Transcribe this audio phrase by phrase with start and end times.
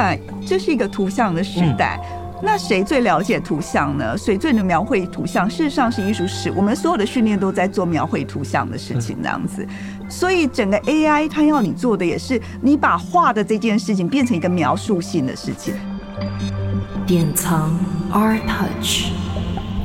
[0.00, 2.00] 看，这是一个图像的时代。
[2.02, 4.16] 嗯那谁最了解图像呢？
[4.16, 5.48] 谁最能描绘图像？
[5.50, 6.50] 事实上是艺术史。
[6.56, 9.68] 我们所有的训练都在做描绘图像的事情，这样子。
[10.08, 15.74] 所以整个 AI 它要你做的也是，你把画的这件事情变成一个描述性的事情。
[17.06, 17.78] 典藏
[18.10, 19.12] Art Touch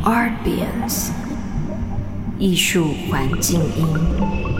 [0.05, 1.09] Artbience
[2.39, 4.54] 艺术环境音。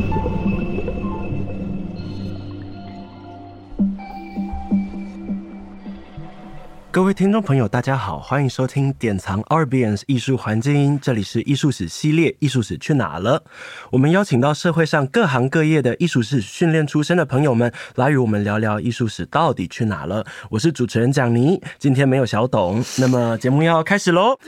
[6.96, 13.44] 各位听众朋友，大家好，欢迎收听典藏 Arbiens 艺术环境，这里是艺术史系列，艺术史去哪了？
[13.92, 20.26] 我们邀请到社会上各行各业的艺术史训练出身的朋友们，来与我们聊聊艺术史到底去哪了。
[20.50, 24.40] 我是主持人蒋妮，今天没有小董，那么节目要开始喽。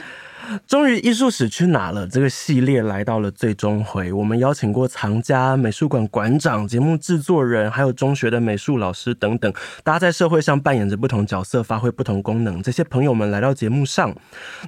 [0.66, 2.06] 终于，艺术史去哪了？
[2.06, 4.12] 这个系列来到了最终回。
[4.12, 9.52] 我们邀请过藏家、美术馆馆长、节目制作人，还有中学的美术老师等等，
[9.84, 12.62] 大家在社会上扮演着不同角色，发挥不同功能。
[12.62, 14.14] 这些朋友们来到节目上，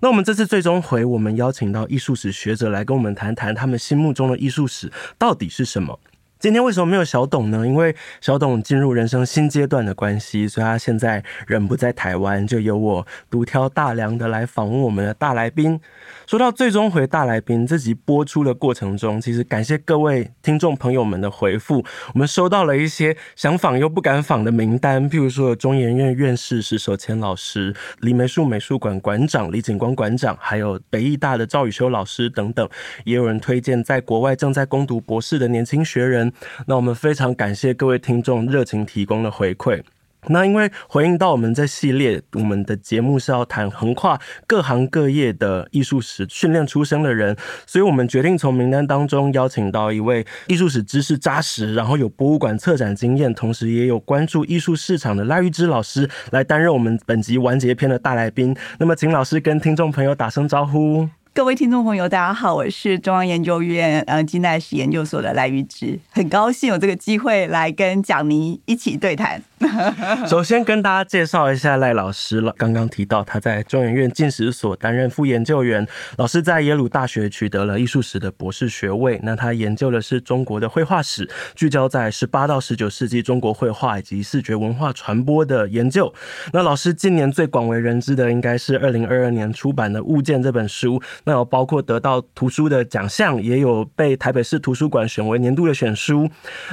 [0.03, 5.99] 那我们这次最终回，我们邀请到艺术史学者来跟我们谈谈他们心目中的艺术史到底是什么。
[6.41, 7.67] 今天为什么没有小董呢？
[7.67, 15.79] 因为小董进入人生新阶段的关系，所以他现在人不在台湾，就由我独挑大梁的来访问我们的大来宾。
[16.27, 32.67] 说到最终回大来宾，这集播出的过程中，其实感谢各位听众朋友们的回复，我们收到了一些想访又不敢访的名单，譬如说中研院院士石守谦老师、李梅树美术馆馆长李景光馆长，还有北艺大的赵宇修老师等等，
[33.05, 36.30] 也有人推荐在国外正在攻读博士的年轻学人。
[36.67, 39.83] 那我们非常感谢各位听众热情提供的回馈。
[40.27, 58.55] 那因为回应到我们这系列，我们的节目是要谈横跨各行各业的艺术史训练出身的人，所以我们决定从名单当中邀请到一位艺术史知识扎实，然后有博物馆策展经验，同时也有关注艺术市场的赖玉芝老师来担任我们本集完结篇的大来宾。
[58.79, 61.09] 那么，请老师跟听众朋友打声招呼。
[61.33, 69.41] 各位听众朋友，大家好，我是中央研究院呃近代史研究所的赖玉芝，很高兴有这个机会来跟蒋尼一起对谈。
[70.27, 72.53] 首先跟大家介绍一下赖老师了。
[72.57, 75.87] 刚刚提到他在中研院近史所担任副研究员，
[76.17, 79.21] 老师在耶鲁大学取得了艺术史的博士学位。
[79.23, 86.13] 那他研究的是中国的绘画史，聚焦在十八到十九世纪中国绘画以及视觉文化传播的研究。
[86.53, 91.01] 那老师今年最广为人知的，应该是二零二二年出版的《物件》这本书。
[91.23, 96.29] 那有包括得到图书的奖项，也有被台北市图书馆选为年度的选书。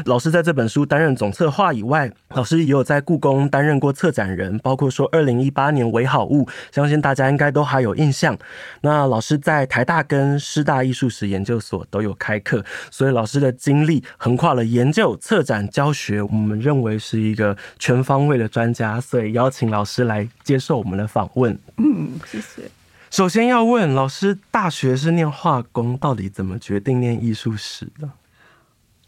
[0.06, 2.88] 老师在这本书担任总策划以外，老师也有。
[2.88, 8.38] 在故宫担任过策展人，包括说二零一八年为好物，相信大家应该都还有印象。
[8.80, 21.60] 那老师在台大跟师大艺术史研究所都有开课，所以老师的经历横跨了研究、策展、教学，我们认为是一个全方位的专家，所以邀请老师来接受我们的访问。
[21.76, 22.77] 嗯，谢谢。
[23.10, 28.10] 首先要问老师，大学是念化工，到底怎么决定念艺术史的？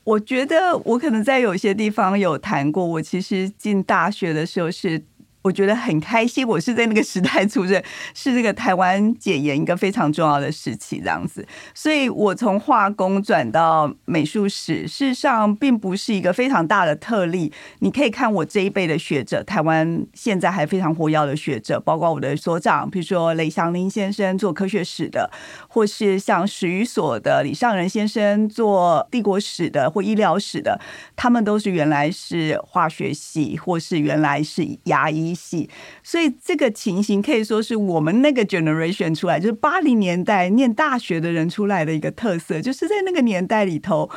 [0.03, 5.03] 我觉得我可能在有些地方有谈过，我其实进大学的时候是。
[5.41, 7.81] 我觉得很开心，我是在那个时代出生，
[8.13, 11.47] 是这个台湾解严一个非常重要的时期，这样子。
[11.73, 17.53] 所以我从化工转到美术史，事实上并不是一个非常大的特例。
[17.79, 25.31] 你可以看我这一辈的学者，台湾现在还非常活跃的学者，包括我的所长，比如说雷祥林先生做科学史的，
[25.69, 30.81] 或是像史语所的李尚仁先生做帝国史的或医疗史的，
[31.15, 35.28] 他们都是原来是化学系，或是原来是牙医。
[35.33, 35.69] 系，
[36.03, 44.09] 所以这个情形可以说是我们那个 generation 出来，就是八零年代念大学的人出来的一个特色，就是在那个年代里头，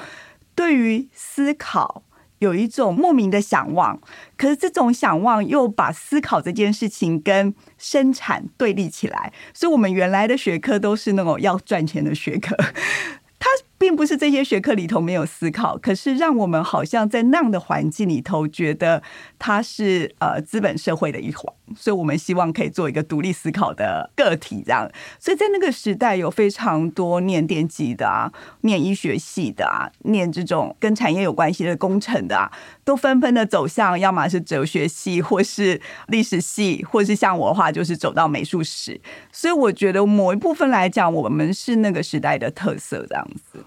[0.54, 2.02] 对于思考
[2.38, 4.00] 有一种莫名的想望，
[4.36, 12.56] 可是这种想望又把思考这件事情跟生产对立起来，所以我们原来的学科都是那种要赚钱的学科。
[13.82, 19.02] 并不是这些学科里头没有思考，可是让我们好像在那样的环境里头，觉得
[19.40, 21.52] 它是呃资本社会的一环。
[21.74, 24.88] 所以我们希望可以做一个独立思考的个体，这样。
[25.18, 28.30] 所以在那个时代，有非常多念电机的啊，
[28.60, 32.52] 念医学系的啊，念这种跟产业有关系的工程的啊，
[32.84, 39.00] 都纷纷的走向，要么是哲学系，或是历史系，或是像我的话，就是走到美术史。
[39.32, 43.58] 所以我觉得某一部分来讲，我们是那个时代的特色，这样子。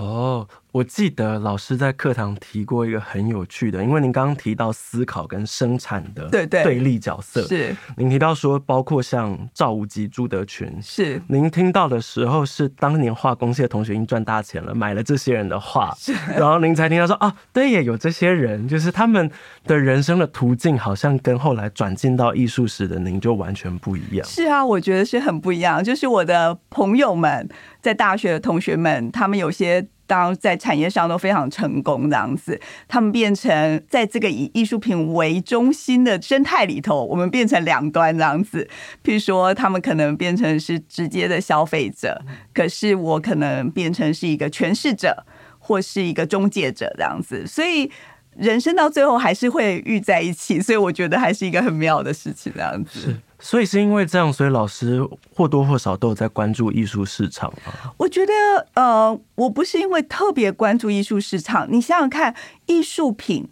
[0.00, 15.92] 哦，我记得老师在课堂提过一个很有趣的，因为您刚刚提到思考跟生产的对对对立角色，是您提到说，包括像赵无极、朱德群，是您听到的时候是当年画工系的同学已经赚大钱了，买了这些人的画，
[16.36, 19.28] 然后您才听到说啊，对，也有这些人，就是他们
[19.64, 24.24] 的人生的途径好像跟后来转进到艺术史的您就完全不一样。
[24.24, 25.82] 是啊，我觉得是很不一样。
[25.82, 27.48] 就是我的朋友们，
[27.80, 29.88] 在大学的同学们，他们有些。
[30.10, 38.68] 当在产业上都非常成功这样子，他们变成在这个以艺术品为中心的生态里头，我们变成两端这样子。
[39.04, 42.20] 譬如说，他们可能变成是直接的消费者，
[42.52, 45.24] 可是我可能变成是一个诠释者，
[45.60, 47.46] 或是一个中介者这样子。
[47.46, 47.88] 所以
[48.36, 53.16] 人生到最后还是会遇在一起，所以我觉得还是一个很妙的事情这样子。
[53.40, 55.02] 所以是因为这样，所以老师
[55.34, 57.52] 或多或少都有在关注艺术市场？
[57.96, 58.32] 我觉得，
[58.74, 61.66] 呃，我不是因为特别关注艺术市场。
[61.70, 62.34] 你想想看，
[62.66, 63.48] 艺术品。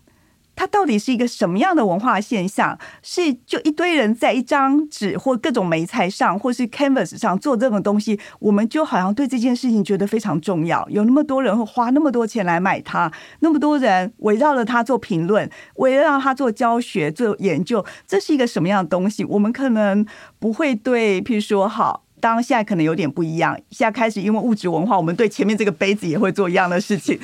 [0.58, 2.76] 它到底是一个什么样的文化现象？
[3.00, 10.84] 是就一堆人在一张纸或各种媒材上，或是 canvas 上做这种东西，我们就好像对这件事情觉得非常重要。
[10.90, 13.08] 有那么多人会花那么多钱来买它，
[13.38, 19.25] 那么多人围绕着它做评论，围绕它做教学、做研究，这是一个什么样的东西？
[19.26, 20.04] 我们可能
[20.40, 23.56] 不会对，譬如说，好，当现在可能有点不一样。
[23.70, 27.16] 现在开始，因为物质文化，我们对前面这个杯子也会做一样的事情。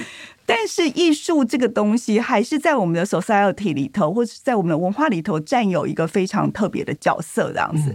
[0.47, 7.95] 但是艺术这个东西还是在我们的 society 里头，或者在我们的文化里头占有一个非常特别的角色，这样子。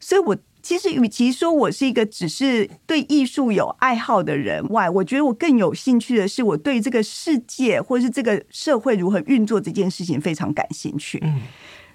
[0.00, 11.18] 所以，我其实与其说我是一个只是对艺术有爱好的人外，我觉得我更有兴趣的是，我对这个世界或是这个社会如何运作这件事情非常感兴趣。
[11.22, 11.40] 嗯。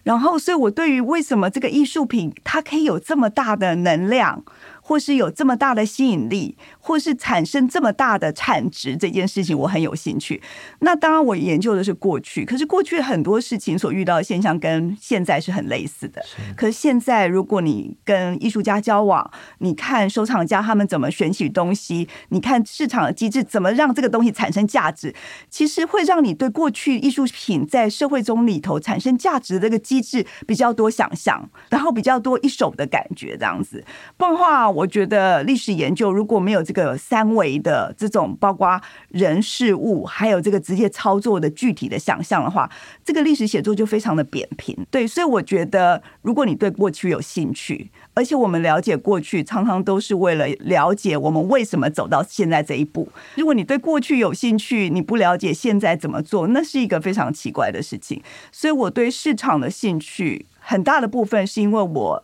[0.04, 4.44] 然后，所以我对于为什么这个艺术品它可以有这么大的能量。
[4.88, 10.40] 或是有这么大的吸引力，或是产生这么大的产值，这件事情我很有兴趣。
[10.82, 16.24] 那当然，我研究的是过去，可是过去很多事情所遇到的现象跟现在是很类似的。
[16.56, 19.28] 可是现在，如果你跟艺术家交往，
[19.58, 25.16] 你看收藏家他们怎么选取东西，你看市场的机制怎么让这个东西产生价值，
[25.50, 33.84] 其实会让你对过去艺术品在社会中里头产生价值的这个机制比较多想象，然后比较多一手的感觉，这样子。
[34.16, 34.75] 不然的话。
[34.76, 42.70] 我觉得历史研究如果没有这个三维的这种包括人事物，还有这个直接操作的具体的想象的话，
[43.02, 44.76] 这个历史写作就非常的扁平。
[44.92, 53.08] 对，所以我觉得如果你对过去有兴趣，而且我们了解过去，常常都是为了了解我们为什么走到现在这一步。
[53.36, 58.22] 如果你对过去有兴趣，你不了解现在怎么做，那是一个非常奇怪的事情。
[58.52, 62.22] 所以我对市场的兴趣很大的部分是因为我。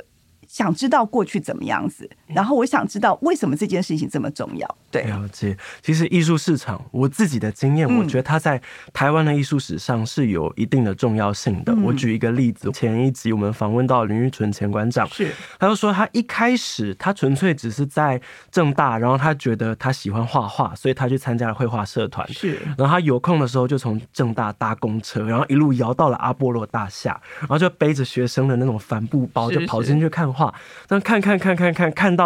[0.48, 4.78] 想知道过去怎么样子，然后我想知道为什么这件事情这么重要。
[4.90, 5.58] 对，了解。
[5.82, 8.62] 其实艺术市场，我自己的经验，我觉得它在
[8.92, 11.74] 台湾的艺术史上是有一定的重要性的。
[11.76, 22.28] 我举一个例子，前一集我们访问到林玉纯前馆长，是，他就说他一开始他纯粹只是在正大，然后他觉得他喜欢画画，所以他去参加了绘画社团。
[22.34, 30.54] 是，然后他有空的时候就从正大搭公车，然后一路摇到了阿波罗大厦，然后就背着学生的那种帆布包，就跑进去看画。
[30.88, 32.21] 但看看看看看看到，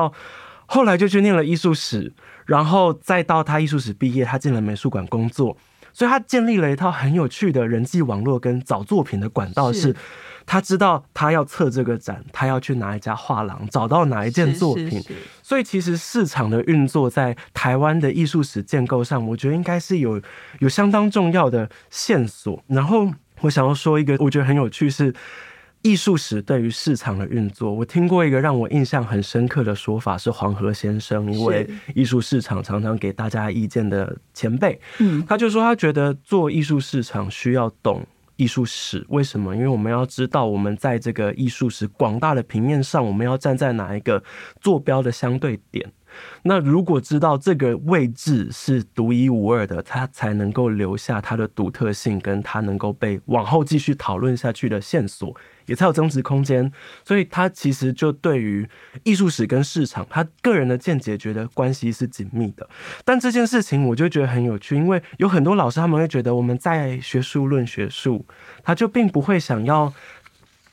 [0.67, 2.11] 后来就去念了艺术史，
[2.45, 5.55] 然后再到他艺术史毕业，他进了美术馆工作，
[5.93, 9.71] 所以他建立了一套很有趣的人际网络跟找作品的管道。
[9.71, 9.95] 是，
[10.45, 15.03] 他知道他要测这个展，他要去哪一家画廊，找到哪一件作品。
[15.43, 20.19] 所以其实市场的运作在台湾的艺术史建构上，我觉得应该是有
[20.59, 22.63] 有相当重要的线索。
[22.67, 25.13] 然后我想要说一个，我觉得很有趣是。
[25.85, 34.81] 艺术史对于市场的运作，我听过一个让我印象很深刻的说法，是黄河先生，一位艺术市场常常给大家意见的前辈。
[34.97, 38.03] 嗯，他就说他觉得做艺术市场需要懂
[38.35, 39.55] 艺术史，为什么？
[39.55, 44.23] 因为我们要知道我们在这个艺术史广大的平面上，我们要站在哪一个
[44.59, 45.87] 坐标的相对点。
[46.43, 55.35] 那如果知道这个位置是独一无二的，它才能够留下它的独特性，跟它能够被往后继续讨论下去的线索。
[55.65, 56.71] 也才有增值空间，
[57.03, 58.69] 所以他其实就对于
[59.03, 62.69] 艺术史跟市场，他个人的见解觉得关系是紧密的。
[63.03, 68.23] 但这件事情我就觉得很有趣，因为有很多老师他们会觉得我们在学术论学术，
[68.63, 69.91] 他就并不会想要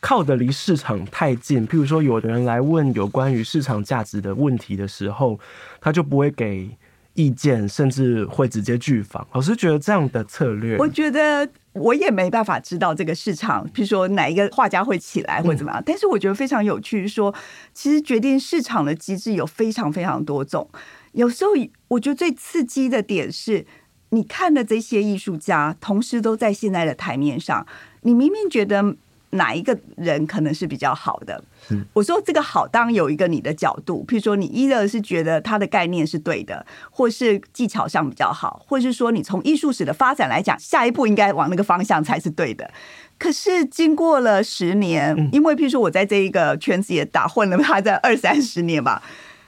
[0.02, 1.66] 靠得离市场太近。
[1.66, 5.40] 譬如说，有的人来问有关于市场价值的问题的时候，
[5.80, 6.68] 他就不会给
[7.14, 9.26] 意见，甚至会直接拒访。
[9.32, 11.48] 老师觉得这样的策略，我觉得。
[11.74, 15.82] 我也没办法知道这个市场，比如说哪一个画家会起来或者怎么样。
[15.86, 17.34] 但是我觉得非常有趣，说
[17.72, 20.68] 其实决定市场的机制有非常非常多种。
[21.12, 21.52] 有时候
[21.88, 23.64] 我觉得最刺激的点是，
[24.10, 27.66] 你看的这些艺术家，同时都在现在的台面上，
[28.02, 28.94] 你明明觉得
[29.32, 31.42] 哪一个人可能是比较好的？
[31.70, 42.70] 嗯、我说这个好，当有一个你的角度，譬如说你一个是觉得他的概念是对的，或是技巧上比较好，或是说你从艺术史的发展来讲，下一步应该往那个方向才是对的。
[43.18, 49.02] 可是经过了十年，因为譬如说我在这一个圈子也打混了，他在二三十年吧。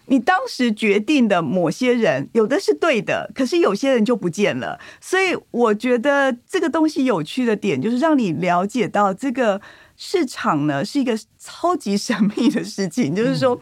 [0.07, 4.79] 你当时决定的某些人，有的是对的，可是有些人就不见了。
[5.01, 9.61] 所以我觉得这个东西有趣的点，就是让你了解到这个
[9.97, 13.15] 市场呢是一个超级神秘的事情。
[13.17, 13.59] 就是说，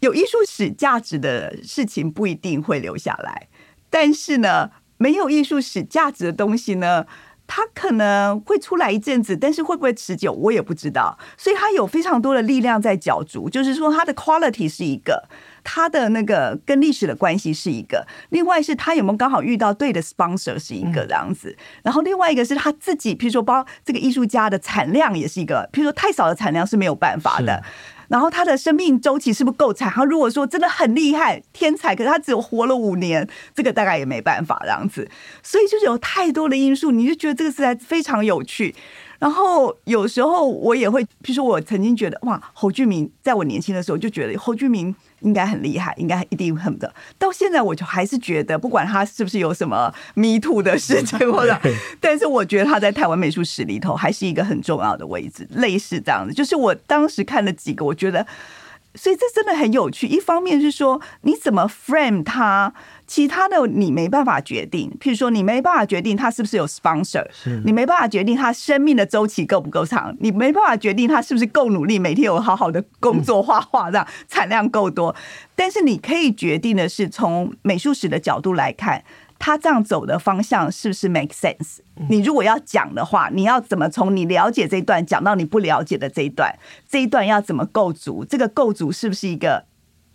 [0.00, 3.48] 有艺术史价值的事情不一定会留下来，
[3.88, 7.06] 但是呢，没有艺术史价值的东西呢，
[7.46, 11.16] 它可能会出来一阵子，但是会不会持久，我也不知道。
[11.36, 15.28] 所以它有非常多的力量在角逐，就是说它的 quality 是一个，
[15.62, 21.56] 它的那个跟历史的关系是一个，另外是它有没有刚好遇到对的 sponsor 是一个这样子。
[21.82, 27.62] 然后另外一个是他自己，譬如说包这个艺术家的产量也是一个，譬如说太少的产量是没有办法的。
[28.08, 29.90] 然后他的生命周期是不是够长？
[29.90, 35.08] 他如果说真的很厉害、天才，可是他只有活了五年，这个大概也没办法这样子。
[35.42, 38.74] 所以就是有太多的因素，你就觉得这个是在非常有趣。
[39.18, 44.94] 然后有时候我也会，譬如说我曾经觉得哇，侯俊明在我年轻的时候就觉得侯俊明。
[45.20, 46.94] 应该很厉害，应该一定很的。
[47.18, 51.58] 到现在，我就还是觉得，不管他是不是有什么 me too 的事情，或者，
[51.98, 55.48] 但是我觉得他在台湾美术史里头还是一个很重要的位置。
[55.52, 58.26] 类似这样子，就是我当时看了几个，我觉得。
[58.96, 60.06] 所以这真的很有趣。
[60.06, 62.72] 一方面是说你怎么 frame 它，
[63.06, 64.90] 其他的你没办法决定。
[65.00, 67.24] 譬如说，你没办法决定他是不是有 sponsor，
[67.64, 75.14] 你没办法决定他生命的周期够不够长，你没办法决定他是不是够努力，每天有好好的工作画画，这样 产量够多。
[75.54, 79.04] 但是你可以决定的是，从美术史的角度来看。
[79.36, 81.78] 他这样走的方向是不是 make sense？
[82.08, 86.56] 你如果要讲的话，你要怎么从你了解这一段讲到你不了解的这一段？
[86.88, 88.24] 这一段要怎么构筑？
[88.24, 89.64] 这个构筑是不是一个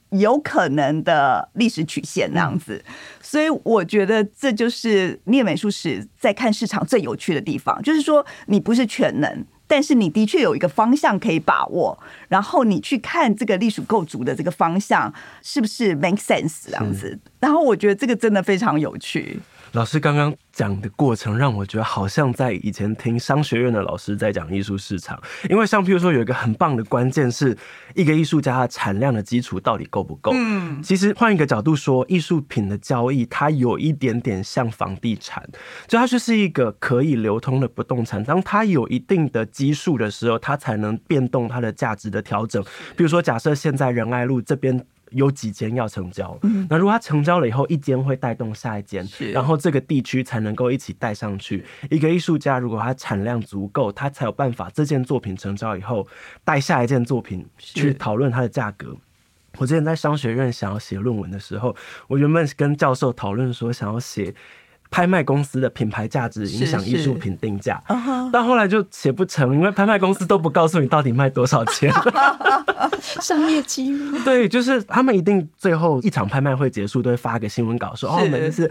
[0.10, 2.84] 有可能的历史曲线那样子？
[3.22, 9.46] 所以我觉得这就是念美术史在看市场最有趣的地方，就是说你不是全能。
[9.72, 11.96] 但是你的确有一个方向可以把握，
[12.28, 15.14] 然后你去看这个历史构筑的这个方向
[15.44, 19.40] 是不是 make sense 这样子，然后我觉得这个真的非常有趣。
[19.74, 27.56] 老师刚刚讲的过程让我觉得好像在以前听商学院的老师在讲艺术市场，因为像譬如说有一个很棒的关键是
[27.94, 30.32] 一个艺术家的产量的基础到底够不够？
[30.34, 35.48] 嗯，其实换一个角度说，艺术品的交易它有一点点像房地产，
[35.88, 42.64] 就它就是一个可以流通的不动产，当它有一定的基数的时候，它才能变动它的价值的调整。
[42.98, 44.84] 比如说，假设现在仁爱路这边。
[45.12, 46.38] 有几间要成交，
[46.70, 51.66] 那如果它成交了以后，一间会带动下一间，然后这个地区才能够一起带上去。
[51.90, 56.08] 一个艺术家如果他产量足够，他才有办法这件作品成交以后
[56.44, 58.96] 带下一件作品去讨论它的价格。
[59.58, 61.76] 我之前在商学院想要写论文的时候，
[62.08, 64.34] 我原本跟教授讨论说想要写。
[64.92, 67.82] 拍卖公司的品牌价值影响艺术品定价，
[68.32, 71.94] 但后来就写不成，因为拍卖公司都不告诉你到底卖多少钱，
[73.00, 74.20] 商业机密。
[74.24, 78.70] 对，就是他们一定最后一场拍卖会结束都会发个新闻稿说，哦，我们是。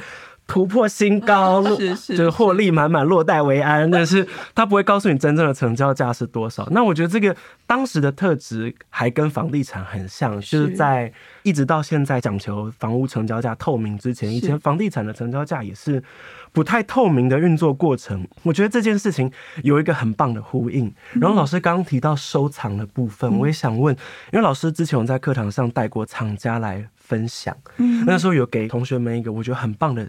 [0.49, 3.89] 突破新高，是是，就是获利满满，落袋为安。
[3.89, 6.67] 但是他不会告诉你真正的成交价是多少。
[6.71, 7.37] 那我觉得这个
[7.67, 11.13] 当时的特质还跟房地产很像，就是在
[11.43, 16.03] 一直到现在讲求房屋成交价透明之前，以前房地产的成交价也是
[16.51, 18.27] 不太透明的运作过程。
[18.43, 19.31] 我觉得这件事情
[19.63, 20.91] 有一个很棒的呼应。
[21.21, 23.95] 然后老师刚刚提到收藏的部分，我也想问，
[24.33, 27.55] 因为老师之前我在课堂上带过藏家来分享，
[28.07, 30.09] 那时候有给同学们一个我觉得很棒的。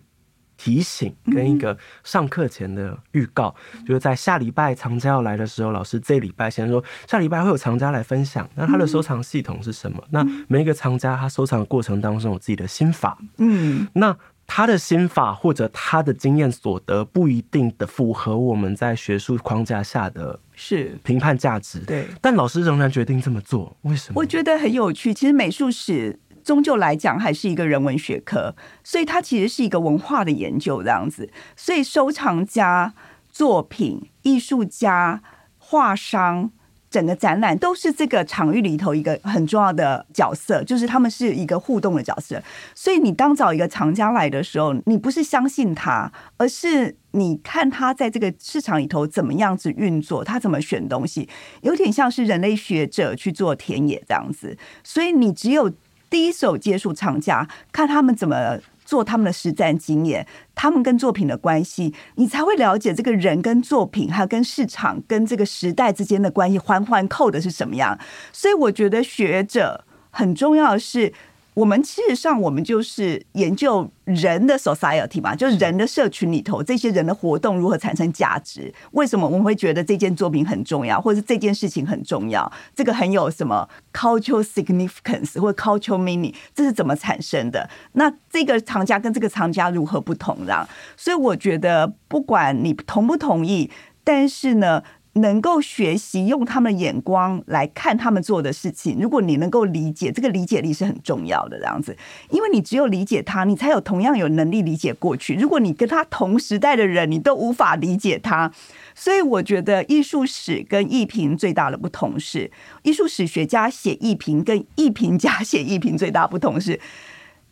[0.59, 3.55] 提醒跟一个上课前的预告，
[3.87, 10.03] 就是在下礼拜藏家要来的时候，老师这礼拜先说下礼拜会有藏家来分享，那他的收藏系统是什么？
[10.09, 14.13] 那每一个藏家他收藏的过程当中有自己的心法，嗯，那
[14.45, 24.19] 他的心法或者他的经验所得不一定的符合我们在学术框架下的是评判价值，对，但老师仍然决定这么做，为什么？
[24.19, 26.19] 我觉得很有趣，其实美术史。
[26.49, 31.29] 终究来讲，还是一个人文学科，所以它其实是一个文化的研究这样子。
[31.55, 32.91] 所以收藏家、
[33.31, 35.21] 作品、艺术家、
[35.59, 36.49] 画商，
[36.89, 42.41] 整个展览都是这个场域里头一个很重要的角色，就是他们是一个互动的角色。
[42.73, 51.29] 所以你当找一个藏家来的时候，你不是相信他，而是你看他在这个市场里头怎么样子运作，他怎么选东西，
[51.61, 54.57] 有点像是人类学者去做田野这样子。
[54.83, 55.71] 所以你只有。
[56.09, 60.25] 第一手接触厂家，看他们怎么做他们的实战经验，
[60.55, 67.97] 他们跟作品的关系，你才会了解这个人跟作品，还有跟市场、跟这个时代之间的关系，环环扣的是什么样。
[68.33, 71.13] 所以我觉得学者很重要的是。
[71.59, 78.73] 我们事实上，我们就是研究人的 society 嘛，就是人的社群里头，这些人的活动如何产生价值？
[78.91, 82.49] 为什么我们会觉得这件作品很重要，或者是这件事情很重要？
[82.73, 86.33] 这个很有什么 cultural significance 或者 cultural meaning？
[86.55, 87.69] 这是怎么产生的？
[87.91, 90.37] 那这个藏家跟这个藏家如何不同？
[90.45, 93.69] 这样，所以我觉得，不管你同不同意，
[94.05, 94.81] 但是呢。
[95.21, 101.57] 能够学习用他们的眼光来看他们做的事情，如果你能够理解，这个理解力是很重要的。
[101.57, 101.95] 这样子，
[102.29, 105.35] 因为你只有理解他，你才有同样有能力理解过去。
[105.35, 108.51] 如果你跟他同时代的人，你都无法理解他，
[108.95, 112.49] 所以我觉得艺术史跟艺评最大的不同是，
[112.83, 116.79] 艺术史学家写艺评跟艺评家写艺评最大不同是，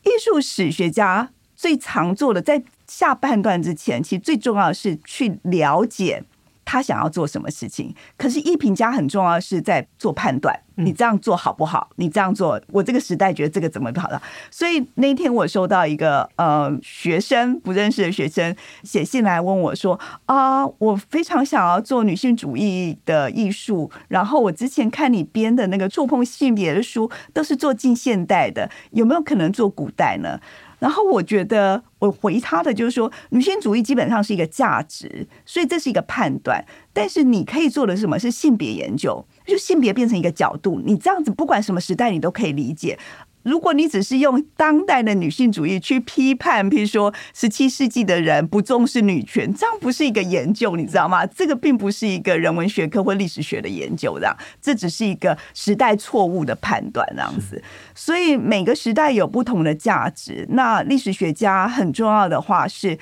[0.03, 6.23] 艺术史学家最常做的，在下半段之前，其实最重要的是去了解。
[6.67, 7.95] 他想要做什么事情？
[8.17, 11.89] 可是艺评家很重要的是在做判断，你这样做好不好？
[11.95, 14.21] 你这样做，我这个时代觉得这个怎么好了？
[14.51, 30.37] 所以那天我收到一个呃学生不认识的学生写信来问我说啊，我非常想要做女性主义的艺术，然后我之前看你编的那个触碰性别的书都是做近现代的，有没有可能做古代呢？
[30.79, 36.63] 然后我觉得，我回他的就是说，女性主义基本上是一个价值，所以这是一个判断。
[36.93, 38.17] 但是你可以做的是什么？
[38.19, 42.97] 是性别研究，就性别变成一个角度，你这样子不管什么时代，你都可以理解。
[43.47, 51.25] 如果你只是用当代的女性主义去批判，譬如说十七世纪的人不重视女权，这样不是一个研究，你知道吗？
[51.25, 57.63] 这个并不是一个人文学科或历史学的研究，这样，这只是一个时代错误的判断，这样子。
[57.95, 60.45] 所以每个时代有不同的价值。
[60.49, 62.99] 那历史学家很重要的话是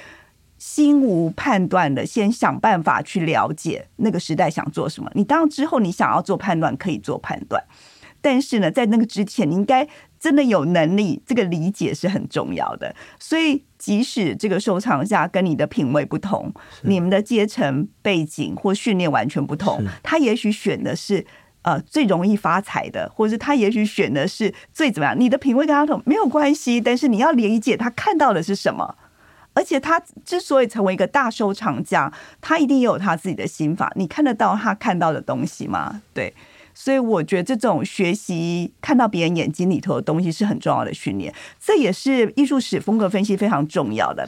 [0.60, 5.10] 心无判断的，先想办法去了解那个时代想做什么。
[5.16, 7.64] 你当之后你想要做判断，可以做判断，
[8.26, 9.88] 但是呢，在那个之前，你应该。
[10.18, 12.96] 真的有能力，这个理解是很重要的。
[13.20, 21.24] 所以，即使这个收藏家跟你的品味不同，你们的阶层背景或训练完全不同，他也许选的是
[21.62, 25.16] 呃最容易发财的，或者是他也许选的是最怎么样。
[25.20, 28.96] 你的品味跟他同没有关系，但是你要理解他看到的是什么。
[29.54, 32.12] 而且他之所以成为一个大收藏家，
[32.42, 33.94] 他一定也有他自己的心法。
[33.96, 36.02] 你看得到他看到的东西吗？
[36.16, 36.34] 对。
[36.78, 44.28] 所以我觉得这种学习看到别人眼睛里头的东西是很重要的训练，这也是艺术史风格分析非常重要的。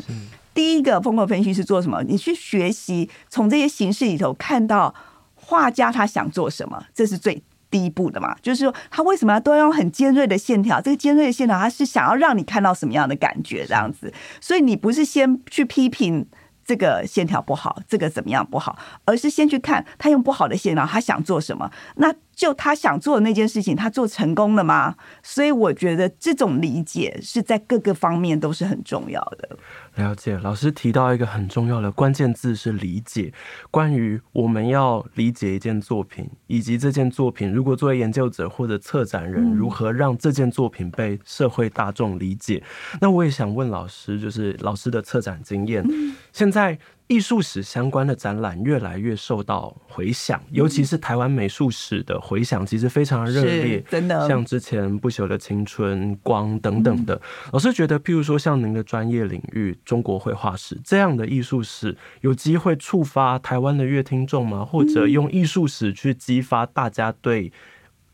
[0.54, 2.02] 第一个风格分析是做什么？
[2.04, 4.96] 你去学习从这些形式里头看到
[5.36, 8.36] 画家他想做什么，这是最第一步的嘛。
[8.42, 10.82] 就是说他为什么要都要用很尖锐的线条？
[10.82, 13.66] 这个尖锐的线条他是想要让你看到什么样的感觉？
[13.68, 16.26] 这样子，所以你不是先去批评。
[16.68, 18.78] 这个线条不好，这个怎么样不好？
[19.06, 21.72] 而是先去看他用不好的线条，他想做什么？
[21.96, 24.96] 那就他想做的那件事情，他做成功了吗？
[25.24, 29.58] 所以我觉得这种理解是在各个方面都是很重要的。
[29.98, 33.34] 了解，老师提到一个很重要的关键字是理解。
[33.72, 42.64] 关于我们要理解一件作品，以及这件作品，如果作为研究者或者策展人，如何让这件作品被社会大众理解？
[42.94, 46.78] 嗯、那我也想问老师，就是老师的策展经验，嗯、现在。
[47.08, 53.82] 艺术史相关的展览越来越受到回响，尤其是台湾美术史的回响，其实非常热烈。
[53.90, 57.20] 真的，像之前不朽的青春、光等等的，
[57.54, 64.66] 老师觉得，譬如说像您的专业领域中国绘画史这样的艺术史，有机会触发台湾的乐听众吗？
[64.66, 67.50] 或者用艺术史去激发大家对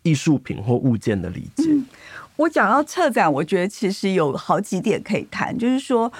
[0.03, 1.63] 艺术品或物件的理解？
[2.36, 6.13] 我讲到策展，我觉得其实有好几点可以谈，就是说。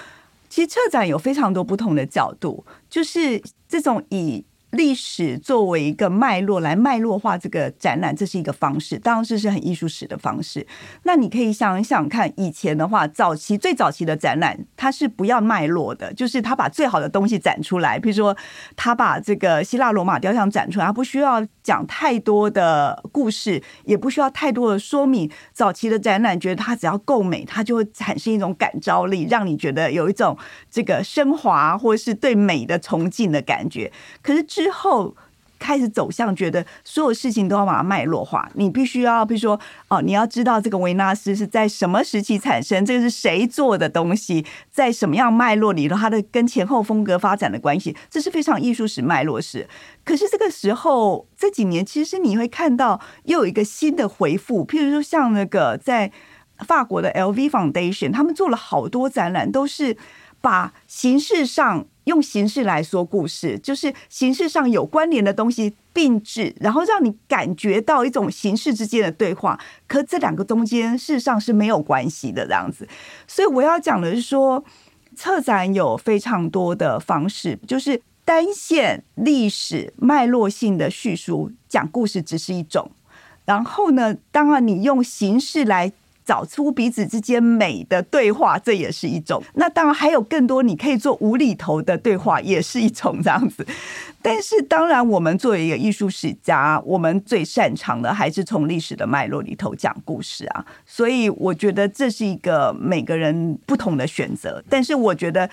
[0.54, 4.46] 其实策展有非常多不同的角度，就是这种以。
[4.74, 10.66] 历史作为一个脉络来脉络化这个展览，这是一个方式，当然这是很艺术史的方式。
[11.04, 18.00] 那你可以想一想看，以前的话，早期最早期的展览，它是不要脉络的，就是他把最好的东西展出来。
[18.00, 18.36] 比如说，
[18.76, 25.30] 他把这个希腊罗马雕像展出来，他不需要讲太多的故事，也不需要太多的说明。
[25.54, 30.36] 早期的展览，觉得它只要够美，它就会产生一种感召力，让你觉得有一种
[30.72, 33.92] 这个升华或是对美的崇敬的感觉。
[34.22, 35.14] 可是至之后
[35.60, 38.50] 开始走向，觉得所有事情都要把它脉络化。
[38.54, 49.68] 你必须要，比如说，哦，你要知道这个维纳斯是在什么时期产生，这个是谁做的东西，在什么样脉络里头，它的跟前后风格发展的关系，这是非常艺术史脉络史。
[50.06, 56.12] 可是这个时候这几年，其实你会看到又有一个新的回复，譬如说像那个在。
[56.68, 59.98] 法国的 LV Foundation，他们做了好多展览，都是
[60.44, 69.58] 把形式上用形式来说故事，就是形式上有关联的东西并置，然后让你感觉到一种形式之间的对话。
[69.88, 72.86] 可这两个中间事实上是没有关系的这样子。
[73.26, 74.62] 所以我要讲的是说，
[75.16, 78.02] 策展有非常多的方式，就是。
[78.26, 82.90] 单线历史脉络性的叙述讲故事只是一种，
[83.44, 85.92] 然后呢，当然你用形式来
[86.26, 89.44] 找出彼此之间美的对话，这也是一种。
[89.56, 93.66] 那当然还有更多，你可以做无厘头的对话，也是一种这样子。
[94.22, 100.66] 但是当然，我们作为一个艺术史家，我们最擅长的还是从历史的脉络里头讲故事啊。
[100.86, 104.64] 所以我觉得这是一个每个人不同的选择。
[104.70, 105.50] 但是我觉得。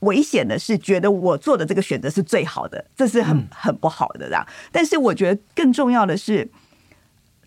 [0.00, 4.46] 危险的是，觉得我做的这个选择是最好的，这是很很不好的啦。
[4.72, 6.48] 但是我觉得更重要的是，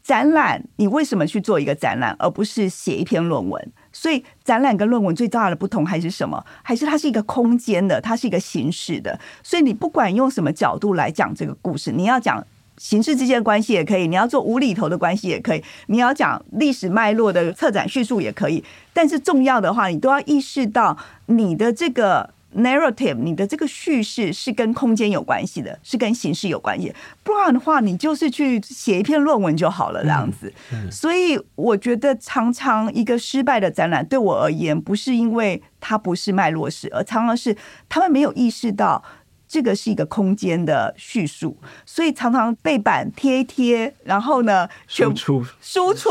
[0.03, 3.71] 展览你为什么去做一个展览，而不是写一篇论文？
[3.93, 6.45] 所以展览跟论文最大的不同还是什么？
[6.61, 9.17] 还是它是一个空间的，它是一个形式的。
[9.41, 12.45] 所以你不管用什么角度来讲这个故事，你要讲
[12.77, 18.61] 形式之间的关系也可以，你要做无厘头的关系也可以，你要讲历史脉络的策展叙述也可以。
[18.91, 22.31] 但是重要的话，你都要意识到你的这个。
[22.55, 26.93] narrative，你的这个叙事是跟空间有关系的，是跟形式有关系。
[27.23, 30.51] 不然的话，你就是去写一篇论文就好了，这样子。
[30.91, 37.55] 所以我觉得，常常一个失败的展览，对我而言，不是因为它不是脉络式，而常常是
[37.89, 39.03] 他们没有意识到
[39.47, 46.09] 这个是一个空间的叙述，所以常常背板贴一贴，然后呢，输出输出，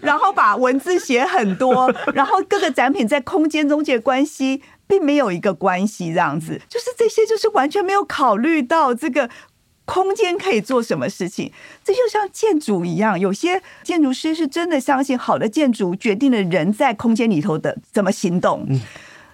[0.00, 4.62] 然后把文字写很多， 然后各个展品在空间中间关系。
[4.86, 9.28] 并没有一个关系，这样子，就是这些，就是完全没有考虑到这个
[9.84, 11.52] 空间可以做什么事情。
[11.82, 18.66] 这就像建筑一样，有些建筑师是真的相信，好的建筑决定了人在空间里头的怎么行动。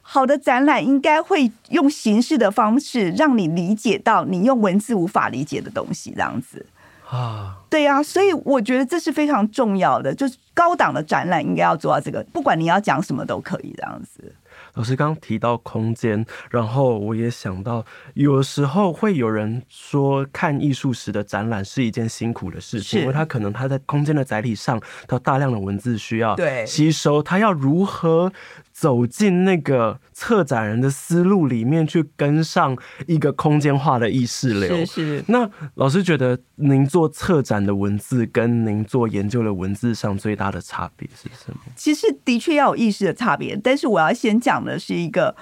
[0.02, 6.66] 好的展览应该会用形式的方式，让你理解到你用文字无法理解的东西，这样子
[7.08, 14.34] 啊，对呀，所以我觉得这是非常重要的，就是高档的展览应该要做到这个，不管你要讲什么都可以这样子。
[14.74, 28.32] 老师刚提到空间，然后我也想到，有时候会有人说看艺术史的展览是一件辛苦的事情，因为他可能他在空间的载体上，他大量的文字需要吸收，他要如何
[28.72, 34.84] 走进那个策展人的思路里面去跟上一个空间化的意识流。
[34.84, 35.24] 是是。
[35.28, 41.60] 那老师觉得，您做策展的文字跟您做研究的文字上最大的差别是什么？
[41.76, 45.36] 其实的确要有意识的差别，但是我要先讲的是一个。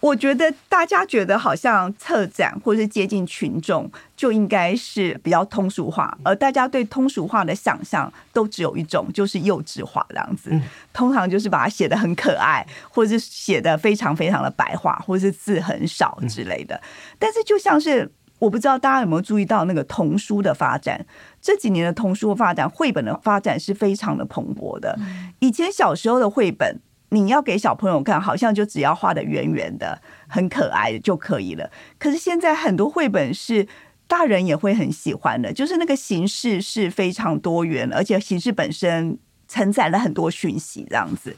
[0.00, 10.58] 我觉得大家觉得好像策展或是接近群众就应该是比较通俗化，而大家对通俗化的想象都只有一种，就是幼稚化这样子。
[10.94, 16.80] 通常就是把它写的很可爱，或者是写的非常非常的白话，或者是字很少之类的。
[17.18, 21.04] 但是就像是我不知道大家有没有注意到那个童书的发展，
[21.40, 24.98] 这几年的童书发展，绘本的发展是非常的蓬勃的。
[25.38, 26.80] 以前小时候的绘本。
[27.12, 31.68] 你要给小朋友看，好像就只要画的圆圆的、很可爱的就可以了。
[31.98, 33.66] 可是现在很多绘本是
[34.06, 41.34] 大人也会很喜欢的，就是那个形式是非常多元，而且形式本身承载了很多讯息，这样子。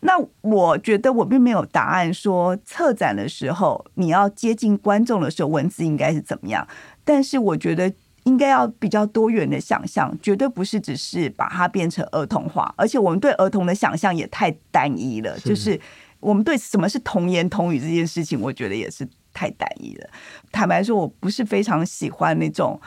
[0.00, 6.66] 那我觉得我并没有答案说策展的时候你要接近观众的时候文字应该是怎么样，
[7.04, 7.92] 但是我觉得。
[8.24, 15.38] 应该要比较多元的想象，绝对不是只是把它变成儿童化，而且我们对儿童的想象也太单一了。
[15.38, 15.80] 是就是
[16.20, 20.08] 我们对什么是童言童语这件事情，我觉得也是太单一了。
[20.52, 22.80] 坦白说，我不是非常喜欢那种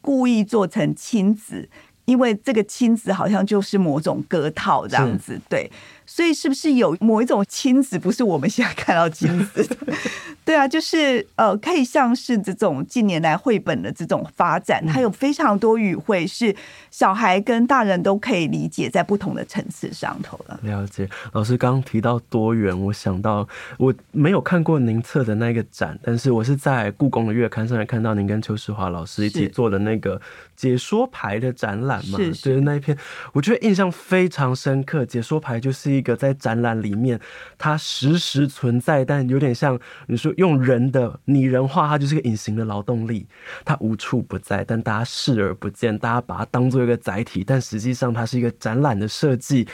[0.00, 1.68] 故意做成亲子，
[2.06, 5.70] 因为这个亲子好像就是某种歌套这样子，对。
[6.10, 9.76] 所以是不是有某一种亲子不是我们现在看到亲子的？
[10.42, 16.56] 对啊，就是呃，可以像是这种近年来绘本的这种发展，它有非常多语汇是
[16.90, 20.58] 小孩跟大人都可以理解，在不同的层次上头了。
[20.62, 30.18] 了解，老师刚刚提到多元，我想到我没有看过您策的那个展，但是我是在故宫的月刊上面看到您跟邱世华老师一起做的那个
[30.56, 32.96] 解说牌的展览嘛，是，就是那一篇，
[33.34, 35.04] 我觉得印象非常深刻。
[35.04, 37.20] 解说牌就是一个在展览里面，
[37.58, 43.26] 它实时存在，但有点像你说用人的拟人化，它就是个隐形的劳动力，
[43.64, 49.68] 它无处不在，但大家视而不见，大家把它当做一个载体，但实际上它是一个展览的设计，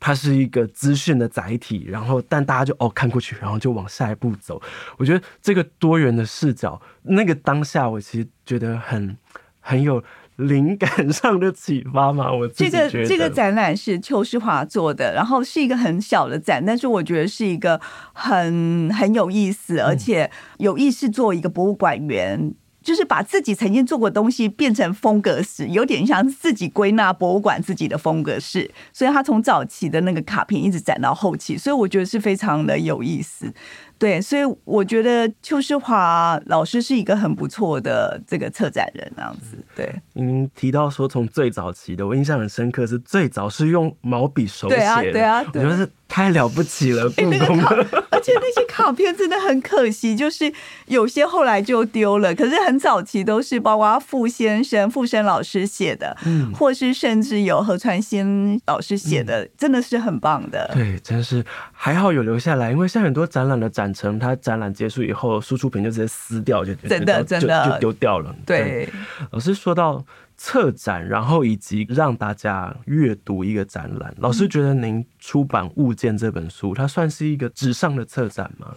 [0.00, 4.60] 它是一个资讯的载体，然后但大家就哦看过去，然后就往下一步走。
[4.96, 9.16] 我觉得这个多元的视角，那个当下我其实觉得很
[9.60, 10.02] 很有。
[10.38, 12.32] 灵感上的启发吗？
[12.32, 17.80] 我 这个这个展览是邱世华做的，然后是一个很小的展，但是我觉得是一个
[18.12, 22.54] 很很有意思，而且有意识做一个博物馆员。
[22.80, 33.52] 就是把自己曾经做过的东西变成风格式，有点像自己归纳博物馆自己的风格式，所以他从早期的那个卡片一直展到后期，所以我觉得是非常的有意思。
[33.98, 39.58] 对，所以我觉得邱世华老师是一个很不错的这个策展人，这样子。
[39.74, 47.30] 对，您提到说从最早期的，我印象很深刻，是最早是用毛笔手写的，对啊，对啊，对，我觉得是太了不起了，故宫。
[47.30, 50.52] 欸那个而且那些卡片真的很可惜，就是
[50.86, 52.34] 有些后来就丢了。
[52.34, 60.68] 可是很早期都是包括傅先生、傅生老师写的，嗯，或是甚至有何传先老师写的，嗯，真的是很棒的。
[60.74, 68.34] 对，真是还好有留下来，因为像很多展览的展成，它展览结束以后，输出品就直接撕掉，就真的真的就丢掉了。
[68.44, 68.88] 对，对
[69.30, 70.04] 老师说到
[70.40, 78.68] 策展，然后以及让大家阅读一个展览，老师觉得您出版《物件》这本书，它算是一个纸上的策展吗？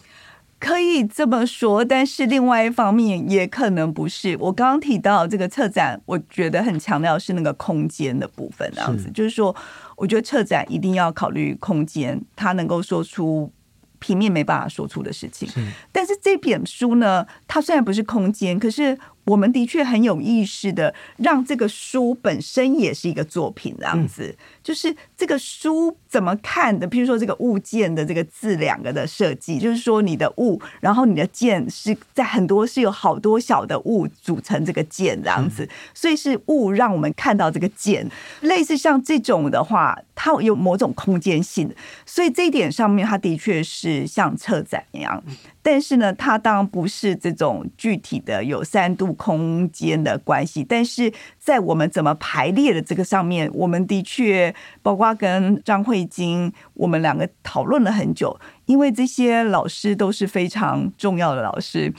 [0.57, 4.35] 可以这么说，但是另外一方面也可能不是。
[4.39, 9.55] 我刚刚提到这个策展，我觉得很强调是那个空间的部分，这样子，就是说，
[9.95, 13.51] 我觉得策展一定要考虑空间，它能够说出
[13.99, 15.47] 平面没办法说出的事情。
[15.91, 18.97] 但是这本书呢，它虽然不是空间，可是。
[19.25, 26.87] 我们的确很有意识的让这个书本身也是一个作品，这样子，就是这个书怎么看的？
[26.87, 38.09] 譬如说这个物件的这个字两个的设计，就是说你的物，然后你的件是在很多是有好多小的物组成这个件这样子，所以是物让我们看到这个件，
[38.41, 41.73] 类似像这种的话，它有某种空间性，
[42.05, 45.23] 所以这一点上面它的确是像策展一样。
[45.61, 50.63] 但是呢，它当然不是这种具体的有三度空间的关系。
[50.63, 61.93] 但是在我们怎么排列的这个上面，我们的确包括跟张慧晶，我们两个讨论了很久，因为这些老师都是非常重要的老师。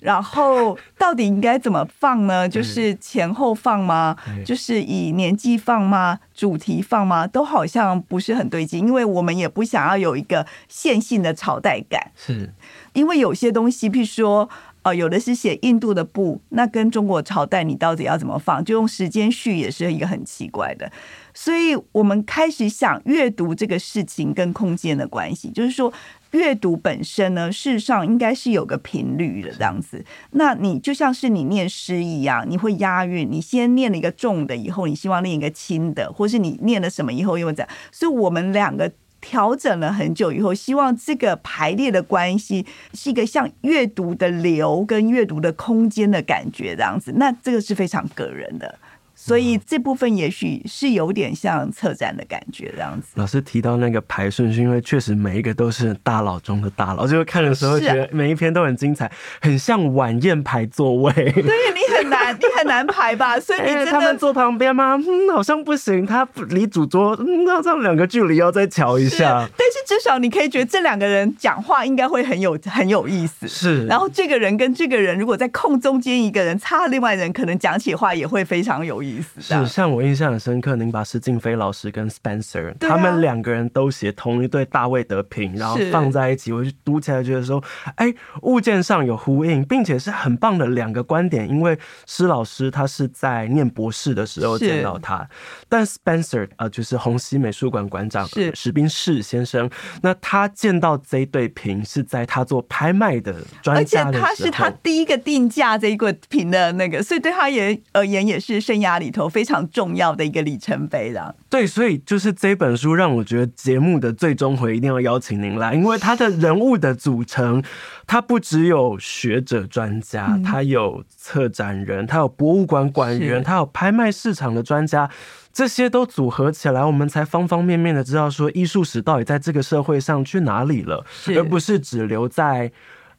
[0.00, 2.48] 然后 到底应该怎么放呢？
[2.48, 4.16] 就是前后放吗？
[4.44, 6.20] 就是以年纪放吗？
[6.32, 7.26] 主题放吗？
[7.26, 12.12] 都好像不是很对劲，因为我们也不想要有一个线性的朝代感。
[12.14, 12.54] 是，
[12.98, 14.48] 因为有些东西，譬如说，
[14.82, 18.64] 呃，有的是写印度的布，那跟中国朝代你到底要怎么放？
[18.64, 20.90] 就用时间序也是一个很奇怪的。
[21.32, 25.92] 所以我们开始想阅读这个事情跟空间的关系，就是说。
[26.32, 30.04] 阅读本身呢，事实上应该是有个频率的这样子。
[30.32, 33.26] 那你就像是你念诗一样，你会押韵。
[33.30, 37.68] 你先念了一个重的，以后你希望念一个轻的，或是你念了什么以后又这样。
[37.90, 47.12] 所以我们两个调整了很久以后，希望这个排列的关系是一个像阅读的流跟阅读的空间的感觉这样子。
[47.16, 48.78] 那这个是非常个人的。
[49.20, 53.08] 所以这部分也许是有点像策展的感觉这样子。
[53.14, 61.12] 老师提到那个排顺序，因为确实每一个都是大佬中的大佬，就看的时候觉得每一篇都很精彩，很像晚宴排座位。
[61.12, 63.38] 对，你很难，你很难排吧？
[63.40, 64.96] 所以你真的、欸、他们坐旁边吗？
[64.96, 66.06] 嗯，好像不行。
[66.06, 69.48] 他离主桌，嗯，那这样两个距离要再调一下。
[69.56, 73.48] 但是至少你可以觉得这两个人讲话应该会很有很有意思。
[73.48, 73.84] 是。
[73.86, 79.07] 然后这个人跟这个人如果在空中间一个人插另外人，可能讲起话也会非常有意思。
[79.38, 87.62] 是，像我印象很深刻，您把施静飞老师跟 Spencer、啊、他们两个人都写同一对大卫德平，然后放在一起，我就读起来觉得说，
[87.96, 91.48] 哎、欸，物件上有呼应，并且是很棒的两个观点。
[91.48, 95.28] 因为施老师他是在念博士的时候见到他，
[95.68, 99.70] 但 Spencer 呃，就是红溪美术馆馆长史宾士先生，
[100.02, 111.34] 那他见到这一对瓶是在他做拍卖的专家的，而且他是他第一个定价这一个瓶的那个，所以对他也而言也是生涯里头非常重要的一个里程碑了。
[111.48, 117.62] 对，所以就是这本书让我觉得节目的最终回一定要邀请您来，因为他的人物的组成，
[118.06, 125.10] 他不只有学者专家，他有策展人，他有博物馆馆员，他有拍卖市场的专家，
[125.52, 131.04] 这些都组合起来，我们才方方面面的知道说艺术史到底在这个社会上去哪里了，
[131.36, 132.70] 而不是只留在。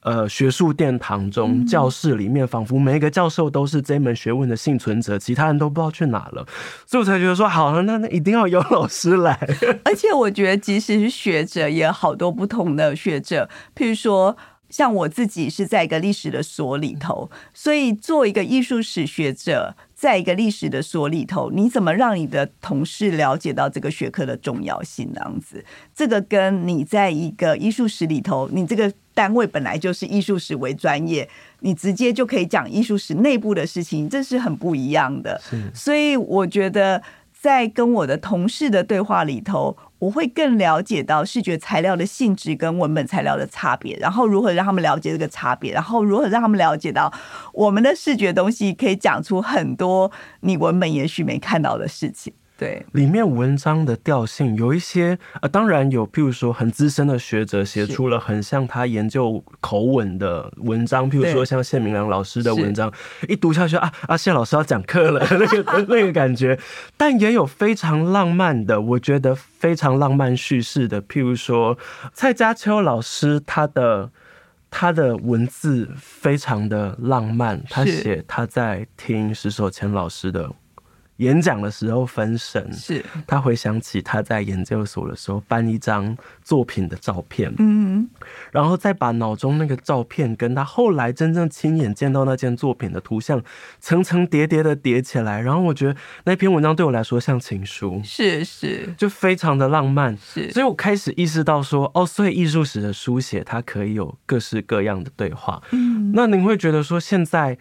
[0.02, 6.48] 呃，学术殿堂中，教室里面，仿佛每一个教授都是这门学问的幸存者，其他人都不知道去哪了，
[6.86, 9.38] 所以我才觉得说，好了，那那一定要有老师来。
[9.84, 14.38] 而且我觉得，即使是学者，也有好多不同的学者，譬如说，
[14.70, 19.76] 像我自己是在一个历史的所里头，所以做一个艺术史学者。
[20.00, 25.12] 在一个历史的所里头，你怎么让你的同事了解到这个学科的重要性？
[25.14, 31.28] 这样子，这个跟你在一个艺术史里头，你这个单位本来就是艺术史为专业，
[31.60, 35.42] 你直接就可以讲艺术史内部的事情，这是很不一样的。
[35.74, 37.04] 所以我觉得
[37.34, 47.12] 在跟我的同事的对话里头，我会更了解到视觉材料的性质跟文本材料的差别，然后如何让他们了解这个差别，然后如何让他们了解到
[47.52, 52.32] 我们的视觉东西可以讲出很多你文本也许没看到的事情。
[52.60, 62.92] 对，里面文章的调性有一些，呃，当然有，譬如说很资深的学者写出了很像他研究口吻的文章，譬如说像谢明良老师的文章，
[63.30, 66.60] 一读下去啊啊，谢老师要讲课了 那个那个感觉，
[66.98, 71.78] 但也有非常浪漫的，我觉得非常浪漫叙事的，譬如说
[72.14, 74.12] 蔡家秋老师他的
[74.70, 80.52] 他的文字非常的浪漫，他写他在听石守谦老师的。
[81.20, 83.06] 演讲的时候分神，是。
[83.26, 88.10] 他回想起他在研究所的时候搬一张作品的照片，嗯，
[88.52, 93.42] 然后再把脑中那个照片跟他后来真正亲眼见到那件作品的图像
[93.80, 107.58] 层层叠叠的叠起来，然后我觉得那篇文章对我来说像情书，是是，就非常的浪漫，是，所以我开始意识到说，哦，所以艺术史的书写它可以有各式各样的对话，嗯，那您会觉得说现在？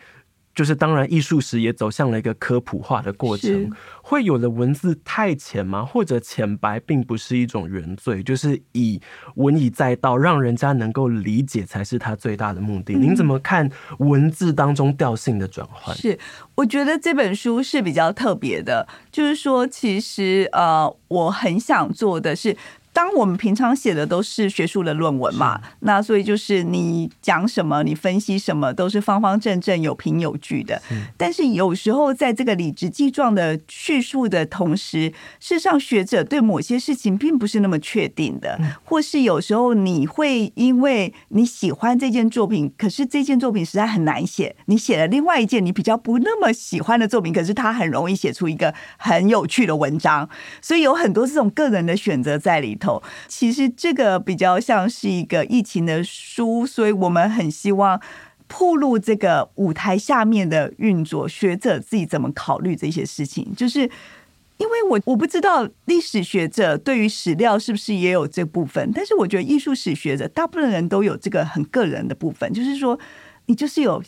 [0.59, 3.71] 就是当然，艺术史也走向了一个科普化的过程。
[4.03, 5.85] 会有的文字太浅吗？
[5.85, 8.25] 或者浅白并不是一种原罪？
[8.25, 9.01] 就是以
[9.37, 12.95] 文以载道，让人家能够理解才是他最大的目的。
[12.97, 15.95] 您怎么看文字当中调性的转换？
[15.97, 16.19] 是，
[16.57, 22.57] 我觉得这本书是比较特别的，就是说，其实呃，我很想做的是。
[22.93, 30.81] 当我们平常写的都是学术的论文嘛，那所以就是你讲什么，你分析什么，都是方方正正、有凭有据的。
[31.17, 50.29] 但是有时候在这个理直气壮的叙述的同时，事实上学者对某些事情并不是那么确定的，或是有时候你会因为你喜欢这件作品，可是这件作品实在很难写，你写了另外一件你比较不那么喜欢的作品，可是它很容易写出一个很有趣的文章，
[50.61, 53.03] 所以有很多这种个人的选择在里头。
[53.27, 58.01] 其实这个比较像是一个疫情的书，所以我们很希望
[58.47, 63.55] 铺路这个舞台下面的运作，学者自己怎么考虑这些事情。
[63.55, 72.99] 就是因为我我不知道历史学者对于史料是不是也有这部分，但是我觉得艺术史学者大部分人都有这个很个人的部分，就是说
[73.47, 74.03] 你就是有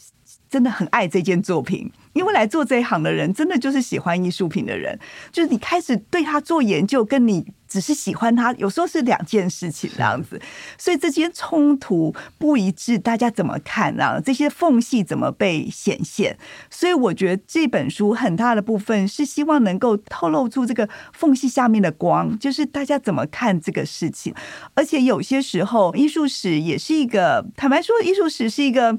[0.51, 1.91] 真的很爱这件作品。
[2.13, 4.99] 因为来做这一行的人，真的就是喜欢艺术品的人。
[5.31, 10.43] 就是你开始对他做研究，跟你只是喜欢他，有时候是两件事情这样子。
[10.77, 14.21] 所以这些冲突不一致，大家怎么看啊？
[14.21, 16.37] 这些缝隙怎么被显现？
[16.69, 24.35] 所以我觉得这本书很大的部分是希望能够透露出这个缝隙下面的光，就是大家怎么看这个事情。
[24.75, 28.99] 而且有些时候，艺术史也是一个，坦白说，艺术史是一个。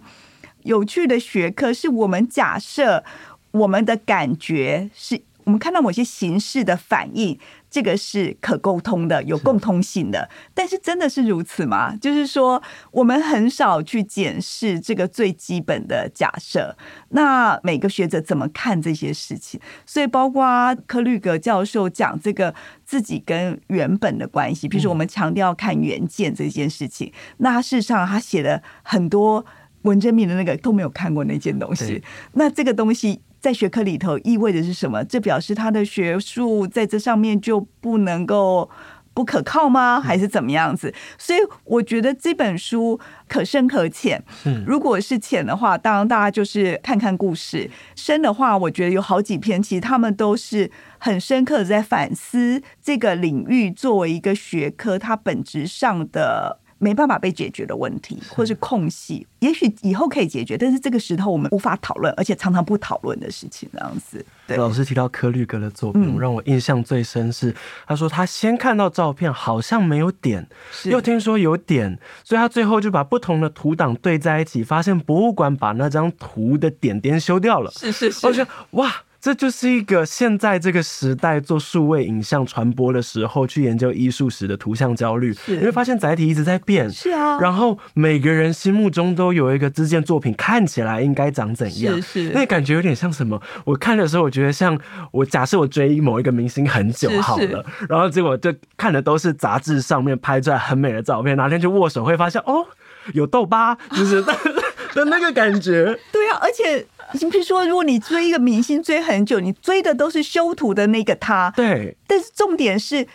[0.64, 3.04] 有趣的学科是我们假设
[3.52, 10.30] 我们的感觉是我们看到某些形式的反应，这个是可沟通的、有共通性的。
[10.54, 11.96] 但是真的是如此吗？
[11.96, 16.78] 就是说，我们很少去检视这个最基本的假设。
[17.10, 19.60] 那每个学者怎么看这些事情？
[19.84, 22.54] 所以，包括科律格教授讲这个
[22.86, 29.44] 自己跟原本的关系，比如说我们强调看原件这件事情，那事实上他写了很多。
[29.84, 32.02] 文征明的那个都没有看过那件东西，
[32.34, 35.04] 那这个东西在学科里头意味着是什么？
[35.06, 38.70] 这表示他的学术在这上面就不能够
[39.14, 40.00] 不可靠吗？
[40.00, 40.94] 还是怎么样子？
[41.18, 44.24] 所以我觉得这本书可深可浅。
[44.66, 56.61] 如果是浅的话，当然大家就是看看故事；深的话，我觉得有好几篇，其实他们都是很深刻的在反思这个领域作为一个学科，它本质上的。
[56.82, 64.26] 没办法被解决的问题，或是空隙，也许以后可以解决，但是这个时候我们无法讨论，而且常常不讨论的事情，这样子。
[64.48, 70.48] 对，老师提到柯律格的作品，让我印象最深是，他说他先看到照片好像没有点，
[70.86, 77.70] 又听说有点，所以他最后就把不同的图档对在一起，发现博物馆把那张图的点点修掉了。
[77.72, 78.92] 是是是，我觉得哇。
[79.22, 93.40] 这就是一个现在这个时代做数位影像传播的时候，去研究艺术史的图像焦虑，你会发现载体一直在变，是啊，然后每个人心目中都有一个这件作品看起来应该长怎样，是是，那感觉有点像什么？
[93.64, 94.76] 我看的时候，我觉得像
[95.12, 102.66] 我假设我追某一个明星很久好了，是是，然后结果就看的都是杂志上面拍出来很美的照片，哪天去握手会发现哦，
[103.14, 104.20] 有痘疤，就是
[104.96, 106.84] 的那个感觉， 对啊，而且。
[107.14, 111.96] 你比如说，如果你追一个明星追很久，你追的都是修图的那个他，对。
[112.08, 113.06] 但是重点是，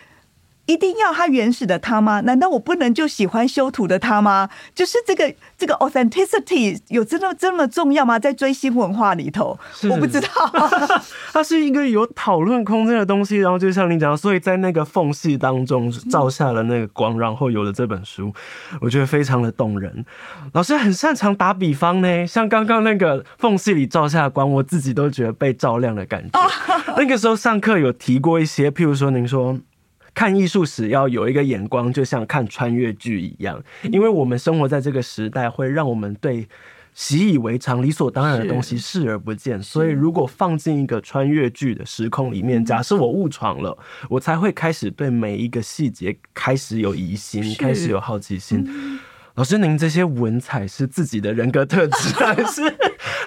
[0.67, 2.21] 一定要他原始的他吗？
[2.21, 4.47] 难道我不能就喜欢修图的他吗？
[4.75, 8.19] 就是这个这个 authenticity 有真的这么重要吗？
[8.19, 9.57] 在追星文化里头，
[9.89, 10.27] 我不知道。
[11.33, 13.37] 它是一个有讨论空间的东西。
[13.37, 18.33] 然后就像你讲，所以在那个缝隙当中照下了那个光，然后有了这本书，
[18.81, 20.05] 我觉得非常的动人。
[20.51, 26.39] 老师很擅长打比方呢，像刚刚那个缝隙里照下光，我自己都觉得被照亮的感觉。
[26.97, 29.57] 那个时候上课有提过一些，譬如说您说。
[30.17, 36.47] 看艺术史要有一个眼光，就像看穿越剧一样，因为我们生活在这个时代，会让我们对
[36.95, 39.61] 习以为常、理所当然的东西视而不见。
[39.61, 43.77] 所以，如果放进一个穿越剧的时空里面，假设我误闯了，
[44.09, 48.67] 我才会开始对每一个细节开始有疑心，开始有好奇心。
[49.35, 52.75] 老师，您这些文采是自己的人格特质， 还是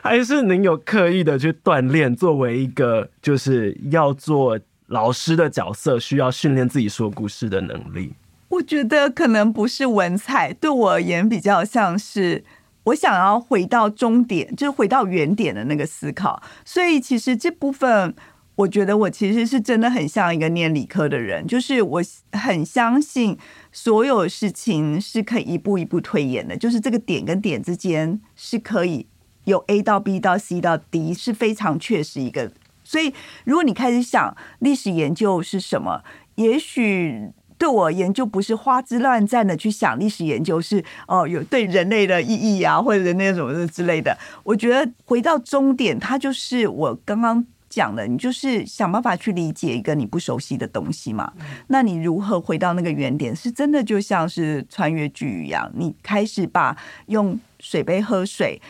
[0.03, 4.59] 还是您有刻意的去锻炼，作为一个就是要做？
[4.91, 8.13] 老师的角色需要训练自己说故事的能力。
[8.49, 12.43] 我觉得可能不是文采，对我而言比较像是
[12.83, 16.43] 我想要回到终点，就是回到原点的那个思考。
[16.65, 18.13] 所以其实这部分，
[18.57, 23.39] 我觉得我其实是真的很像一个念理科的人，就是我很相信
[23.71, 29.07] 所有事情是可以一步一步推演的，就是这个点跟点之间是可以
[29.45, 32.51] 有 A 到 B 到 C 到 D，是非常确实一个。
[32.91, 33.15] 所以，
[33.45, 36.03] 如果你开始想历史研究是什么，
[36.35, 44.19] 也许对我而言就不是花枝乱颤的去想历史研究是哦有对人类的意义啊，或者人类什么的之类的。
[44.43, 51.33] 我觉得回到终点，它就是我刚刚讲的，你就是想办法去理解一个你不熟悉的东西嘛。
[51.69, 53.37] 那你如何回到那个原点？
[53.37, 56.77] 是真的就像是穿越剧一样，你开始把
[57.07, 58.61] 用水杯喝水。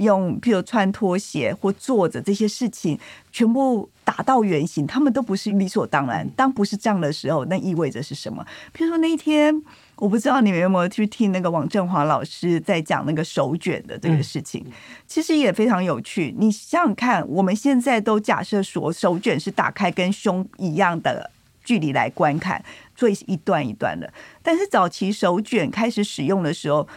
[0.00, 2.98] 用譬如穿拖鞋或坐着这些事情，
[3.30, 6.28] 全部打到原形，他们都不是理所当然。
[6.30, 8.44] 当不是这样的时候，那意味着是什么？
[8.74, 9.62] 譬如说那一天，
[9.96, 14.64] 我不知道你们有没有去听那个王振华老师在讲那个手卷的这个事情，
[15.06, 16.34] 其实也非常有趣。
[16.38, 21.30] 你想想看，我们现在都假设说手卷是打开跟胸一样的
[21.62, 22.64] 距离来观看，
[22.96, 24.12] 所以是一段一段的。
[24.42, 26.88] 但是早期手卷开始使用的时候。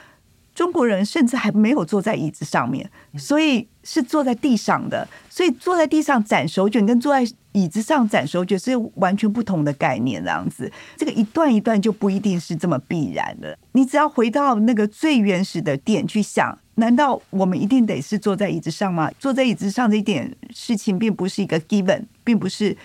[0.55, 5.07] 中国人甚至还没有坐在椅子上面，所以是坐在地上的。
[5.29, 10.23] 所以坐在地上斩手卷，跟坐在椅子上斩手卷是完全不同的概念。
[10.23, 13.57] 这样子，这个一段一段就不一定是这么必然的。
[13.71, 19.11] 你只要回到那个最原始的点去想，难道我们一定得是坐在椅子上吗？
[19.17, 22.77] 坐在椅子上这一点事情，并不是一个 given，并不是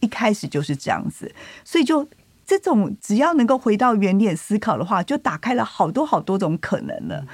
[0.00, 1.30] 一开始就是这样子。
[1.64, 2.08] 所以就。
[2.44, 7.24] 这种只要能够回到原点思考的话，就打开了好多好多种可能了。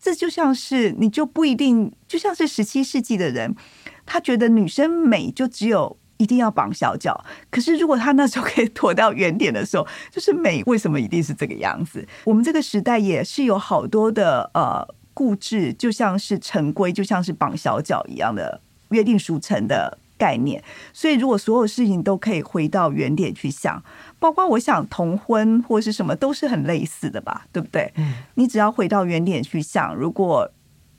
[0.00, 3.54] 这就像是你就不一定，就像是十七世纪的人，
[4.06, 7.22] 他觉得女生美就只有一定要绑小脚。
[7.50, 12.06] 可是如果他那时候可以躲到原点的时候，就是美为什么一定是这个样子？
[12.24, 20.64] 我们这个时代也是有好多的呃固执，就像是陈规，就像是绑小脚一样的约定俗成的概念。
[20.94, 23.82] 所以如果所有事情都可以回到原点去想。
[24.20, 27.90] 包括我想同婚或是什么都是很类似的吧，对不对？
[27.96, 30.48] 嗯，你只要回到原点去想，如果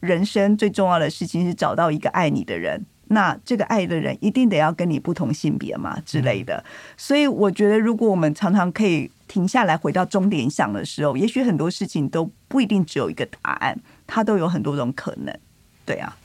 [0.01, 6.63] 人生最重要的事情是找到一个爱你的人，那这个爱的人一定得要跟你不同性别嘛之类的。
[6.97, 15.37] 所以我觉得，如果我们常常可以停下来回到终点想的时候，也许很多事情都不一定只有一个答案，它都有很多种可能。
[15.85, 16.17] 对啊。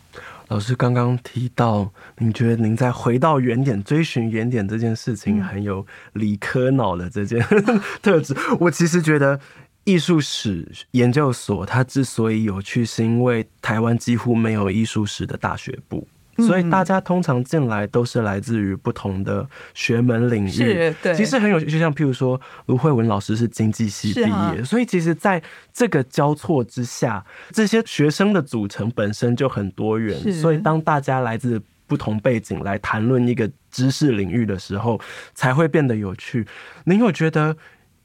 [0.49, 7.40] 老师刚刚提到，您觉得您在回到原点、追寻原点这件事情很有理科脑的这件
[8.01, 8.34] 特质。
[8.61, 9.40] 我其实觉得
[9.84, 16.07] 艺术史研究所它之所以有趣，是因为台湾几乎没有艺术史的大学部。
[16.39, 21.66] 所以大家通常进来都是来自于不同的学门领域，是，对，其实很有趣。
[21.66, 24.20] 就像譬如说，卢慧文老师是经济系毕
[24.55, 30.18] 业，所以其实在这个交错之下，这些学生的组成本身就很多元。
[30.32, 35.01] 所以当大家来自不同背景来谈论一个知识领域的时候，
[35.34, 36.47] 才会变得有趣。
[36.84, 37.57] 您有觉得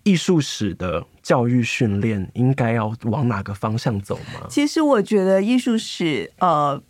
[0.03, 4.47] 艺术史的教育训练应该要往哪个方向走吗？
[4.49, 6.81] 其实我觉得艺术史，呃。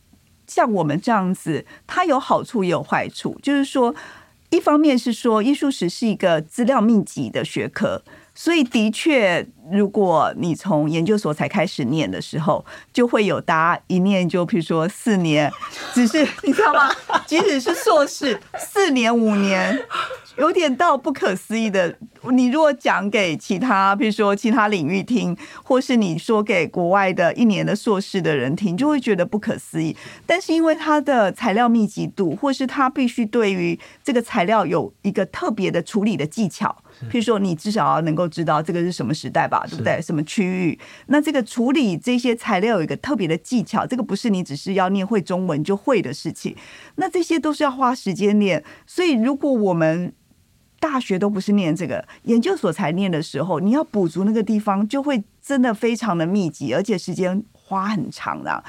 [0.54, 3.40] 像我们这样子，它有好处也有坏处。
[3.42, 3.96] 就是说，
[4.50, 8.04] 一方面是说艺术史是一个资料密集的学科，
[8.34, 15.52] 所以的确，如果你从研究所才开始念的时候，就会有大家一念就，譬如说四年，
[15.94, 16.90] 只是你知道吗？
[17.28, 19.80] 即使是硕士，四年五年。
[20.38, 21.94] 有点到不可思议的，
[22.32, 29.96] 你如果讲给其他，比如说其他领域听，或是你说给国外的一年的硕士的人听，就会觉得不可思议。
[30.26, 36.76] 但是因为它的材料密集度，或是它必须对于这个材料有一个特别的处理的技巧，
[37.10, 40.02] 譬如说，你至少要能够知道这个是什么时代吧，对不对？
[40.02, 40.78] 什么区域？
[41.08, 46.56] 那这个处理这些材料有一个特别的技巧，这个不是你只是要念会中文就会的事情。
[46.96, 48.64] 那这些都是要花时间练。
[48.86, 50.14] 所以，如果我们
[50.80, 58.64] 大学都不是念这个，研究所才念的时候，你要补足那个地方，就会真的非常的密集，而且时间花很长的。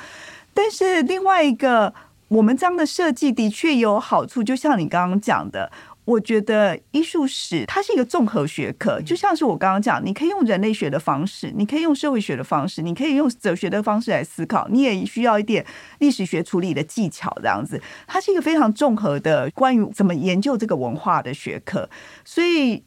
[0.54, 1.92] 但是另外一个，
[2.28, 5.70] 我们这样的设计的确有好处，就像你刚刚讲的。
[6.04, 15.64] 我觉得艺术史它是一个综合学科，就像是我刚刚讲，你可以用人类学的方式，你可以用社会学的方式，你可以用哲学的方式来思考，你也需要一点
[16.00, 21.88] 历史学处理的技巧，这样子，它是一个非常综合的关于怎么研究这个文化的学科，
[22.24, 22.82] 所以。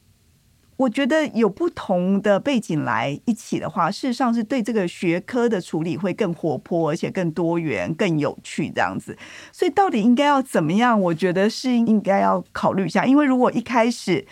[0.77, 9.17] 我觉得有不同的背景来一起的话，事实上是对这个学科的处理会更活泼，而且更多元、更有趣这样子。
[9.53, 10.99] 所以到底应该要怎么样？
[10.99, 13.05] 我觉得是应该要考虑一下。
[13.05, 14.25] 因为如果一开始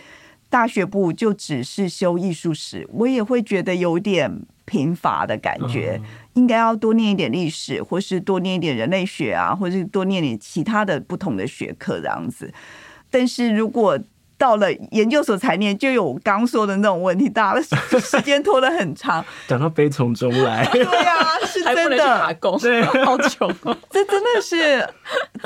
[0.50, 5.98] 大学部就只是修艺术史，我也会觉得有点贫乏的感觉。
[6.34, 12.52] 应该要多念一点历史，或是多念一点人类学啊，或是多念点其他的不同的学科这样子。
[13.08, 13.98] 但是如果
[14.36, 17.62] 到了研究所才念，就有我刚说的那种问题，大家
[18.00, 19.24] 时间拖得很长。
[19.46, 23.76] 讲到悲从中来，对啊，是真的，打工，对，好穷哦。
[23.90, 24.88] 这真的是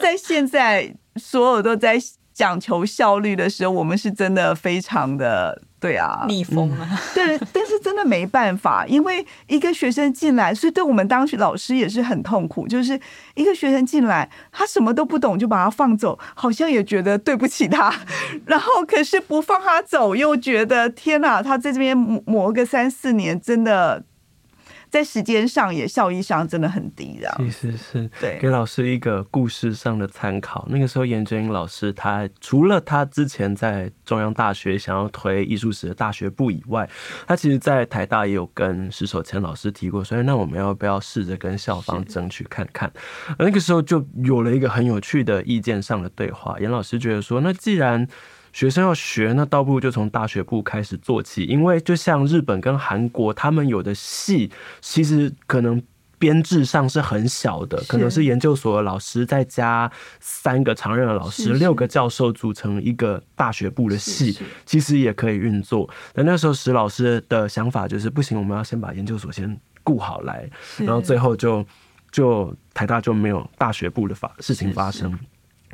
[0.01, 1.99] 在现在所有都在
[2.39, 5.61] 讲求效率的时候，我们是真的非常的。
[5.80, 7.01] 对啊，逆风啊！
[7.14, 12.66] 对，但是真的没办法，因为一个学生进来，所以对我们当时老师也是很痛苦。
[12.66, 12.99] 就是
[13.36, 17.95] 一个学生进来，他什么都不懂，就把他放走，好像也觉得对不起他。
[18.47, 24.03] 然后可是不放他走，又觉得天哪，他在这边磨个三四年，真的。
[24.91, 30.66] 在时间上也效益上真的很低，的其实是对给老师一个故事上的参考。
[30.70, 36.89] 那个时候，颜真英老师他除了他之前在中央大学想要推艺术史的大学部以外，
[37.26, 42.91] 他其实在台大也有跟石守谦老师提过，所以那我们要不要试着跟校方争取看看？
[43.39, 46.59] 而那个时候就有了一个很有趣的意见上的对话。
[46.61, 48.07] 严老师觉得说，那既然
[48.59, 54.50] 学生要学，那倒不如就从大学部开始做起，因为就像日本跟韩国，他们有的系
[54.80, 55.80] 其实可能
[56.18, 59.88] 编制上是很小的，可能是研究所的老师再加
[60.18, 64.36] 三个常任的老师，六个教授组成一个大学部的系，
[64.66, 65.88] 其实也可以运作。
[66.12, 71.64] 但那时候石老师的想法就是不行，我们要先把研究所先顾好来，然后最后就
[72.11, 75.16] 就台大就没有大学部的发事情发生。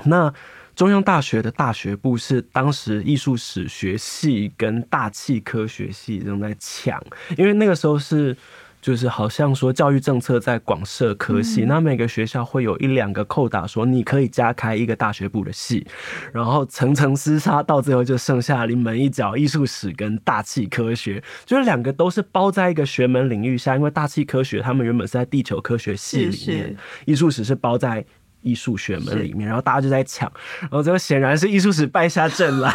[0.04, 0.30] 那。
[0.74, 7.02] 中央大学的大学部是当时艺术史学系跟大气科学系正在抢，
[7.36, 8.36] 因为那个时候是
[8.82, 15.86] 就是好像说教育政策在广设科系，那每个学校会有一两个扣打，说你可以加开一个大学部的系，
[16.32, 28.04] 然后层层厮杀，到最后就剩下临门一脚艺术史跟大气科学，就是两个都是包在一个学门领域下，因为大气科学他们原本是在地球科学系里面，艺术史是包在。
[28.44, 30.30] 艺术学门里面，然后大家就在抢，
[30.60, 32.70] 然后最后显然是艺术史败下阵来，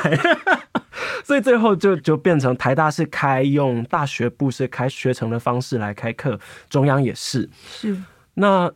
[1.24, 6.38] 所以最后就就变成台大是开用大学部是开学程的方式来开课，
[6.70, 7.49] 中央也是。
[7.70, 7.95] 是，
[8.34, 8.70] 那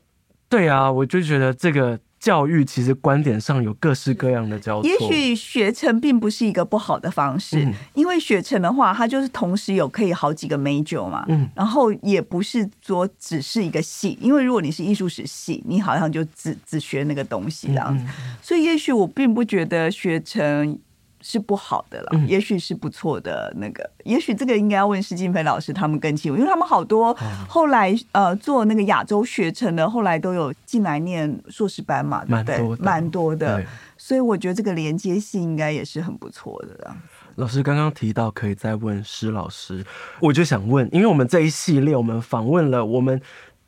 [0.48, 2.00] 对啊，我就觉得这个。
[2.24, 4.90] 教育其实观点上有各式各样的交错。
[4.90, 11.26] 也许学成并不是一个不好的方式，嗯、因为学成的话，它就是同时有可以好几个 major 嘛。
[11.28, 18.06] 嗯，然后也不是说只是一个系，因为如果你是艺术史系，你好像就只只学那个东西这样子。
[18.42, 20.80] 所以也许我并不觉得学程。
[21.26, 27.18] 是不好的了，也许是不错的那个，也许这个应该要问施静飞老师他们更清楚，因为他们好多
[27.48, 32.86] 后来呃做那个亚洲学程的，后来都有进来念硕士班嘛，对不对？
[32.86, 33.66] 蛮多的，
[33.98, 36.94] 所以我觉得这个连接性应该也是很不错的。
[37.36, 39.84] 老师刚刚提到可以再问施老师，
[40.20, 43.22] 我就想问，因为我们这一系列我们访问了我们。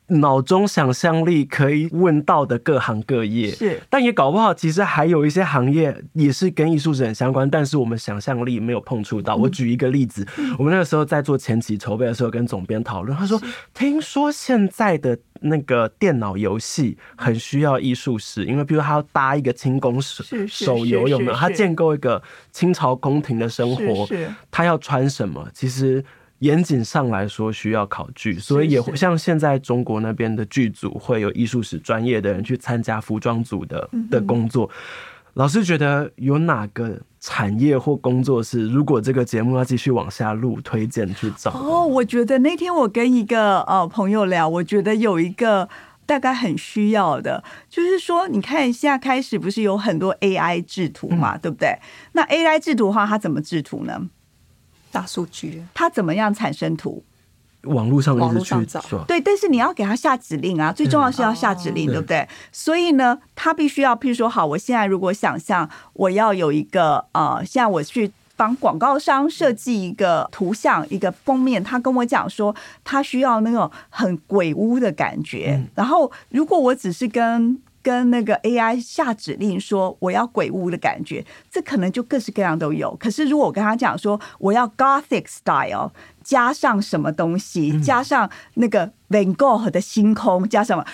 [0.08, 9.34] 脑中想象力可以问到的各行各业是，但也搞不好，其实还有一些行业也是跟艺术史很相关，但是我们想象力没有碰触到。
[9.34, 10.26] 我举一个例子，
[10.58, 13.40] 我们那个时候在做前期筹备的时候，跟总编讨论，他说
[13.74, 21.32] ：“听说现在的那个电脑游戏很需要艺术史，因为比如他要搭一个清宫手手游，有没有？
[21.32, 24.06] 他建构一个清朝宫廷的生活，
[24.52, 25.48] 他要穿什么？
[25.52, 26.04] 其实。”
[26.40, 34.70] 严谨上来说，需要考据，所以也会像现在中国那边的剧组会有艺术史专业的人去参加服装组的的工作。
[35.34, 41.50] 老师觉得有哪个产业或工作是，如果这个节目要继续往下录，推荐去找？
[41.50, 45.68] 哦，我觉得那天我跟一个呃朋友聊，我觉得有一个
[46.06, 51.78] 大概很需要的，就是说，你看现在开始不是有很多 AI 制图嘛，对不对？
[52.12, 54.08] 那 AI 制图的话，它怎么制图呢？
[54.96, 57.02] 大数据，它怎么样产生图？
[57.64, 62.26] 网络上网络上找，对，但是你要给他下指令啊，最重要是要下指令，对不对？
[62.52, 75.60] 所以呢，他必须要，譬如说，好，我现在如果想象我要有一个呃，现在我去帮广告商设计一个图像，一个封面，他跟我讲说，他需要那种很鬼屋的感觉。
[75.74, 82.96] 然后，如果我只是跟跟那个 AI 下指令说我要鬼屋的感觉，这可能就各式各样都有。
[82.96, 85.92] 可是如果我跟他讲说我要 Gothic style，
[86.24, 90.84] 加上什么东西，加上那个 Van Gogh 的星空，加什么？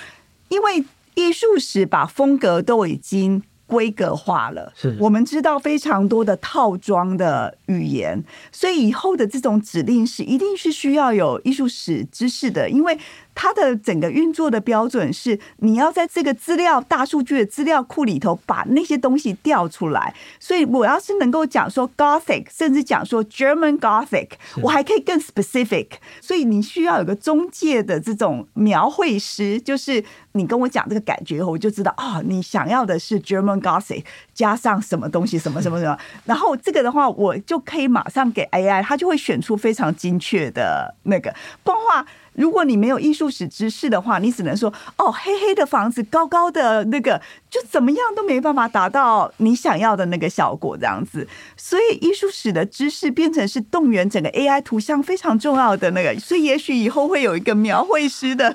[0.51, 0.85] 因为
[1.15, 3.43] 艺术史把风格都已经。
[3.65, 12.99] 规格化了，是我们知道非常多的套装的语言，所以以后的这种指令是一定是需要有艺术史知识的，因为
[13.35, 20.15] 它的整个运作的标准是你要在这个资料大数据的资料库里头把那些东西调出来。
[20.39, 24.29] 所以我要是能够讲说 Gothic，甚至讲说 German Gothic，
[24.63, 25.87] 我还可以更 specific。
[26.21, 30.05] 所以你需要有个中介的这种描绘师，就是。
[30.35, 34.03] 你跟我讲这个感觉以后，我就知道啊、哦，你想要的是 German Gothic
[34.33, 42.07] 加上什么东西，什么什么什么，然后这个的话，我就可以马上给 AI，它就会选出非常精确的那个，不然的话。
[42.35, 47.21] 如果你没有艺术史知识的话，你只能说哦，黑黑的房子，高高的那个，
[47.51, 51.27] 就怎么样都没办法达到你想要的那个效果，这样子。
[51.57, 56.19] 所以艺术史的知识变成是动员整个 AI 图像非常重要的那个。
[56.19, 58.55] 所以也许以后会有一个描绘师的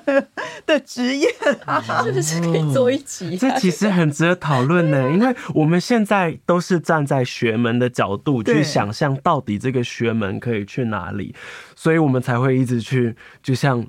[0.65, 1.27] 的职业，
[2.03, 3.37] 是不是可以做一集？
[3.37, 11.35] 这其实很值得讨论呢， 因为我们现在都是站在学门的角度去想象，到底这个学门可以去哪里。
[11.79, 13.85] 所以我们才会一直去，就像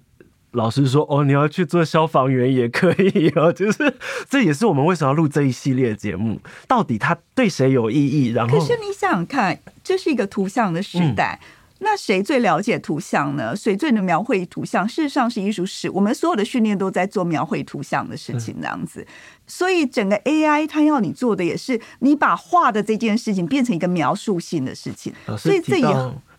[0.51, 3.95] 老师说哦，你要去做消防员也可以哦， 就是
[4.29, 8.29] 这也是我们为什么要录这一系列节目，到底它对谁有意义？
[8.33, 11.47] 然后，可是你想想看，这是一个图像的时代，嗯、
[11.79, 13.57] 那谁最了解图像呢？
[13.57, 14.87] 谁最能描绘图像？
[14.87, 19.01] 事实上是艺术史，我们所有的训练都在做描绘图像的事情，这样子。
[19.01, 19.07] 嗯、
[19.49, 25.89] 所以整个 AI 它要你做的也是，你把画的这件事情变成一个描述性的事情，所以这也。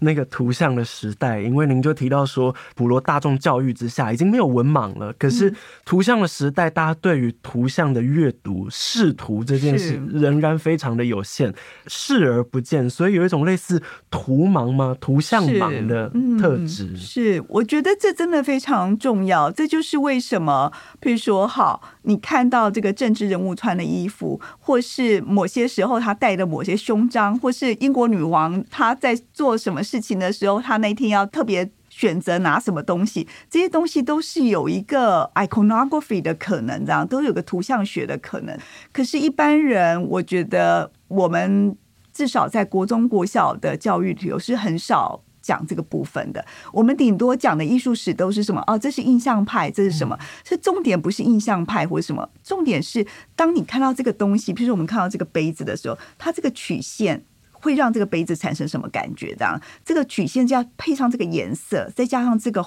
[0.01, 5.11] 那个图像的时代，因为您就提到说，普罗大众教育之下已经没有文盲了。
[5.19, 5.53] 可是
[5.83, 11.53] 图像的时代，大家对于图像的阅读、视图这件事仍然非常的有限，
[11.87, 14.95] 视而不见，所以有一种类似图盲吗？
[15.01, 16.95] 图像盲的特质。
[16.95, 19.51] 是，是，我觉得这真的非常重要。
[19.51, 38.59] 这就是为什么，譬如说，好，你看到这个政治人物穿的衣服，或是某些时候他戴的某些胸章，或是英国女王她在做什么事情的时候，她那天要特别选择拿什么东西，这些东西都是有一个 iconography 的可能，这样都有个图像学的可能。
[38.91, 41.73] 可是，一般人我觉得，我们
[42.11, 46.45] 至少在国中、国小的教育里头是很少讲这个部分的。
[46.71, 48.63] 我们顶多讲的艺术史都是什么？
[48.67, 50.15] 哦，这是印象派，这是什么？
[50.47, 52.29] 是重点不是印象派或者什么？
[52.43, 57.25] 重点是当你看到这个东西，譬如说我们看到这个杯子的时候，它这个曲线。
[57.61, 59.35] 会让这个杯子产生什么感觉？
[59.35, 62.63] 这样，这个曲线就要配上这个颜色，再加上这个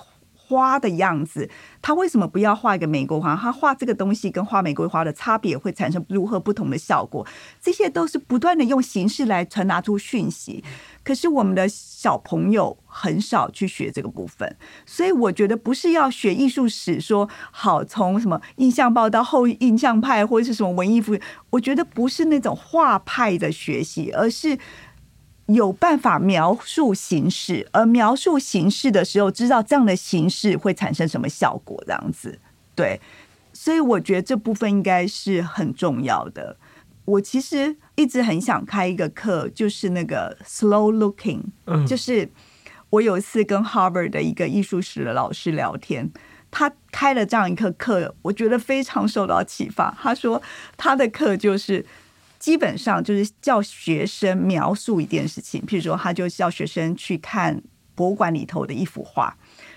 [0.52, 1.48] 花的样子。
[1.80, 3.34] 他为什么不要画一个玫瑰花？
[3.34, 7.26] 他画这个东西跟画玫瑰花的差别会产生如何不同的效果？
[7.60, 10.62] 这些都是不断的用形式来传达出讯息。
[11.02, 21.18] 可是我们的小朋友很少去学这个部分，所以我觉得不是要学艺术史，说好从什么印象派到后印象派，或者是什么文艺复，
[21.50, 24.56] 我觉得不是那种画派的学习，而是。
[25.46, 32.38] 有办法描述形式，而描述形式的时候，知道这样的形式会产生什么效果，这样子，
[32.74, 33.00] 对。
[33.52, 36.56] 所以我觉得这部分应该是很重要的。
[37.04, 41.42] 我其实一直很想开一个课，就是那个 slow looking，
[41.86, 42.30] 就是
[42.88, 46.10] 我有一次跟 Harvard 的一个艺术史的老师聊天，
[46.50, 49.94] 他开了这样一课课，我觉得非常受到启发。
[50.00, 50.40] 他说
[50.76, 51.84] 他的课就是。
[52.42, 57.62] 基本上就是叫学生描述一件事情，譬如说，他就叫学生去看
[57.94, 59.32] 博物馆里头的一幅画，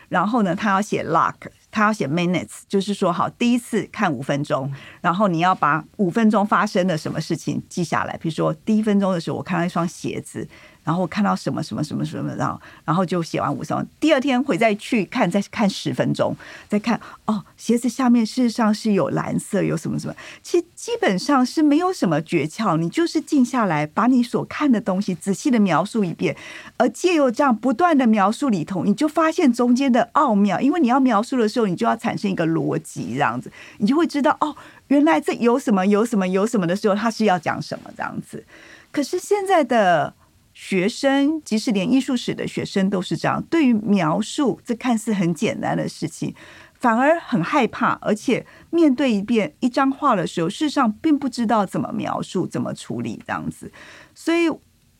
[0.09, 1.35] 然后呢，他要写 log，
[1.69, 10.49] 他要写 minutes，就是说，好，第一次看五分钟，然后你要把五分钟发生的什么事情记下来，比如说，第一分钟的时候，我看到一双鞋子。
[10.85, 13.85] 然后看到什么什么什么什么，然后然后就写完五分钟。
[13.99, 16.33] 第二天回再去看，再看十分钟，
[16.69, 20.15] 再看哦，鞋子下面事实上是有蓝色，有什么什么。
[20.43, 26.37] 其实基本上是没有什么诀窍，你就是静下来，把你所看的东西仔细的描述一遍，
[26.77, 30.61] 而借由这样不断的描述里头，你就发现中间的奥妙。
[30.61, 34.55] 因为你要描述的时候，你就要产生一个逻辑，这样子，你就会知道哦，
[34.89, 38.45] 原来这有什么有什么有什么的时候，他是要讲什么这样子。
[38.91, 40.13] 可是现在的。
[40.55, 46.33] 学生，即使连艺术史的学生都是这样，对于描述这看似很简单的事情，
[46.79, 53.69] 反而很害怕，而且面对一遍一张画的时候，事实上并不知道怎么描述、怎么处理这样子。
[54.15, 54.49] 所以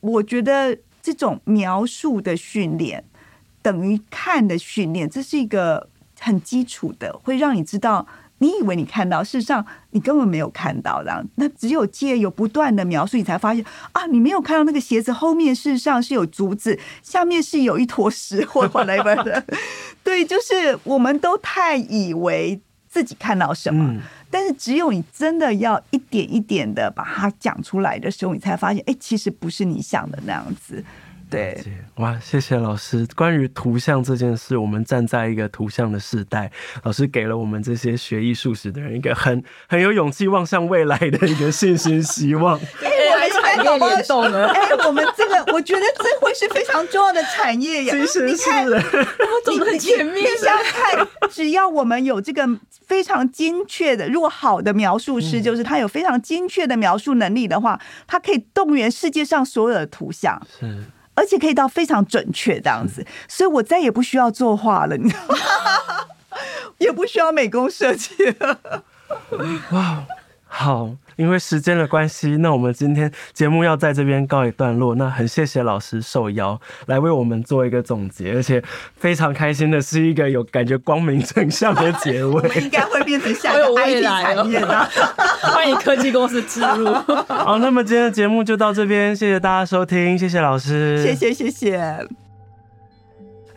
[0.01, 3.05] 我觉得这种描述的训练
[3.61, 5.89] 等于看的训练，这是一个
[6.19, 8.05] 很基础的，会让你知道。
[8.39, 11.25] 你以为你看到，事实上你根本没有看到的。
[11.35, 13.63] 那只有借由不断的描述，你才发现
[13.93, 19.43] 啊，你没有看到那个鞋子后面事实上是有竹子，下面是有一坨石或 whatever 的。
[20.03, 22.59] 对，就是我们都太以为
[22.89, 30.83] 自己看到什么，但是只有你真的要一点一点的把它讲出来的时候，你才发现，哎，其实不是你想的那样子。
[31.29, 31.57] 对，
[31.95, 33.05] 哇，谢谢老师。
[33.15, 36.51] 关于图像这件事，我们站在一个图像的时代，
[36.83, 42.59] 老师给了我们这些学艺术史的人一个很很有勇气望向未来的一个信心、希望。
[42.81, 44.47] 哎，我还是很感动呢。
[44.47, 47.93] 哎，我们这个，我觉得这会是非常重要的产业呀。
[47.93, 50.15] 其 实是，我走很前面。
[50.15, 52.47] 你想看，只要我们有这个
[52.85, 60.39] 非常精确的，如果好的描述师，就是他有非常精确的描述能力的话，他可以动员世界上所有的图像。
[60.59, 60.83] 是。
[61.15, 65.35] 而且可以到非常准确这样子，所以我再也不需要作画了，你知道吗？
[66.77, 68.59] 也不需要美工设计了。
[69.71, 70.05] 哇，
[70.45, 70.91] 好。
[71.15, 74.95] 因为时间的关系，那我们今天节目要在这边告一段落。
[74.95, 78.61] 那很谢谢老师受邀来为我们做一个总结，而且
[78.95, 82.35] 非常开心的是一个有感觉光明正向的结尾。
[82.35, 84.89] 我 们应该会变成下一个 IT 产业的，
[85.53, 86.93] 欢迎科技公司植入。
[87.27, 92.24] 好，那么今天的节目就到这边，谢谢大家收听，谢谢老师，谢谢谢谢。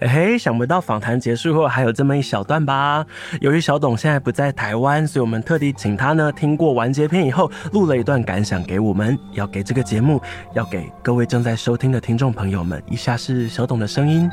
[0.01, 3.05] 嘿，想不到访谈结束后还有这么一小段吧？
[3.41, 10.23] 由于小董现在不在台湾，所以我们特地请他呢听过完结篇以后，录了一段感想给我们，要给这个节目，
[10.55, 12.81] 要给各位正在收听的听众朋友们。
[12.89, 14.31] 以下是小董的声音。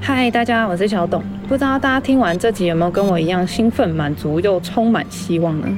[0.00, 1.22] 嗨，大家，我是小董。
[1.46, 5.68] 不知道大家听完这集有没有跟我一样兴奋、满足又充满希望呢？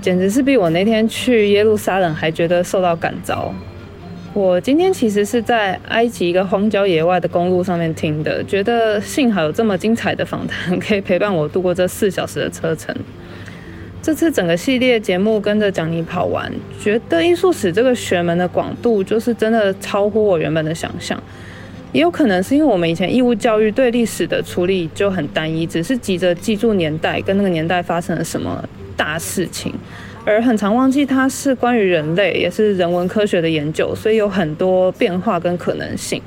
[0.00, 3.52] 简直是比我那天去耶路撒冷还觉得受到感召。
[4.36, 12.94] 我今天其实是在埃及一个荒郊野外的公路上面听的，觉得幸好有这么精彩的访谈可以陪伴我度过这四小时的车程。
[14.02, 21.18] 这次整个系列节目跟着讲你跑完，觉得艺术史这个学门的广度就是真的超乎我原本的想象。
[21.92, 28.62] 也有可能是因为我们以前义务教育对历史的处理就很单一，只是急着记住年代跟那个年代发生了什么
[28.98, 29.72] 大事情。
[30.26, 36.20] 而很常忘记它是关于人类，也是人文科学的研究，所以有很多变化跟可能性。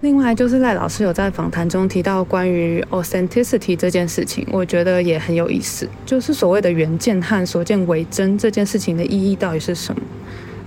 [0.00, 10.00] 另外就是赖老师有在访谈中提到关于 authenticity 这件事情，我觉得也很有意思，就是所谓的原件和所见为真这件事情的意义到底是什么？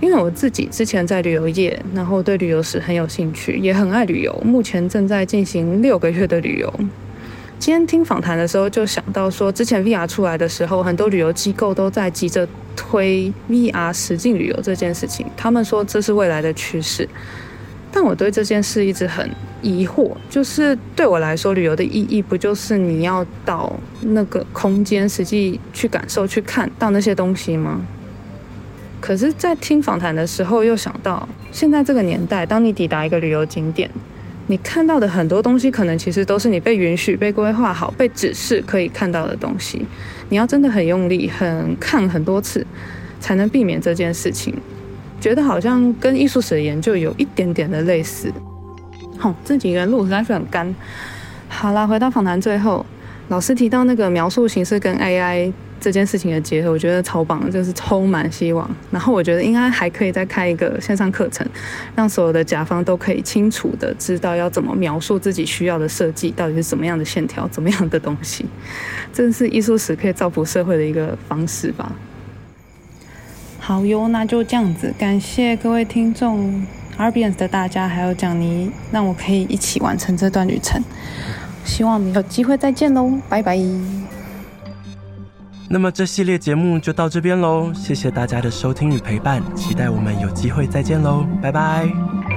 [0.00, 6.72] 因为我自己之前在旅游业，然后对旅游史很有兴趣，也很爱旅游，目前正在进行六个月的旅游。
[7.58, 12.46] 今天听访谈的时候，就想到说，之前 VR 出来的时候，很多旅游机构都在急着
[12.76, 15.26] 推 VR 实境旅游这件事情。
[15.36, 17.06] 他们说这是未来的趋势，
[17.90, 19.28] 但我对这件事一直很
[19.60, 20.12] 疑惑。
[20.30, 27.80] 就是对我来说，旅游的意义不就是你要到那个空间，实际去感受、去看到那些东西吗？
[29.00, 33.90] 可是，在听访谈的时候，又想到现在这个年代，当你抵达一个旅游景点。
[34.50, 39.84] 你看到的很多东西，可能其实都是你被允许、被规划好、被指示可以看到的东西。
[40.30, 42.66] 你要真的很用力、很看很多次，
[43.20, 44.54] 才能避免这件事情。
[45.20, 48.32] 觉得好像跟艺术史的研究有一点点的类似。
[49.18, 50.74] 好，这几个人录实在是很干。
[51.48, 52.86] 好啦，回到访谈最后，
[53.28, 55.52] 老师提到那个描述形式跟 AI。
[55.80, 58.68] 这件事情的结合，我觉得超棒，就是充满希望。
[58.90, 61.46] 然后我觉得应该还可以再开一个线上课程，
[61.94, 68.44] 让所有的甲方都可以清楚的知道要怎么描述自己需要的设计到底是怎么样的线条、怎么样的东西。
[69.12, 71.92] 这是艺术史可以造福社会的一个方式吧。
[73.58, 76.66] 好哟，那就这样子，感谢各位听众
[76.98, 80.82] ，RBANS 的大家还有蒋妮，让我可以一起完成这段旅程。
[81.64, 84.07] 希望有机会再见喽，拜拜。
[85.70, 92.27] 那么这系列节目就到这边喽，谢谢大家的收听与陪伴，期待我们有机会再见喽，拜拜。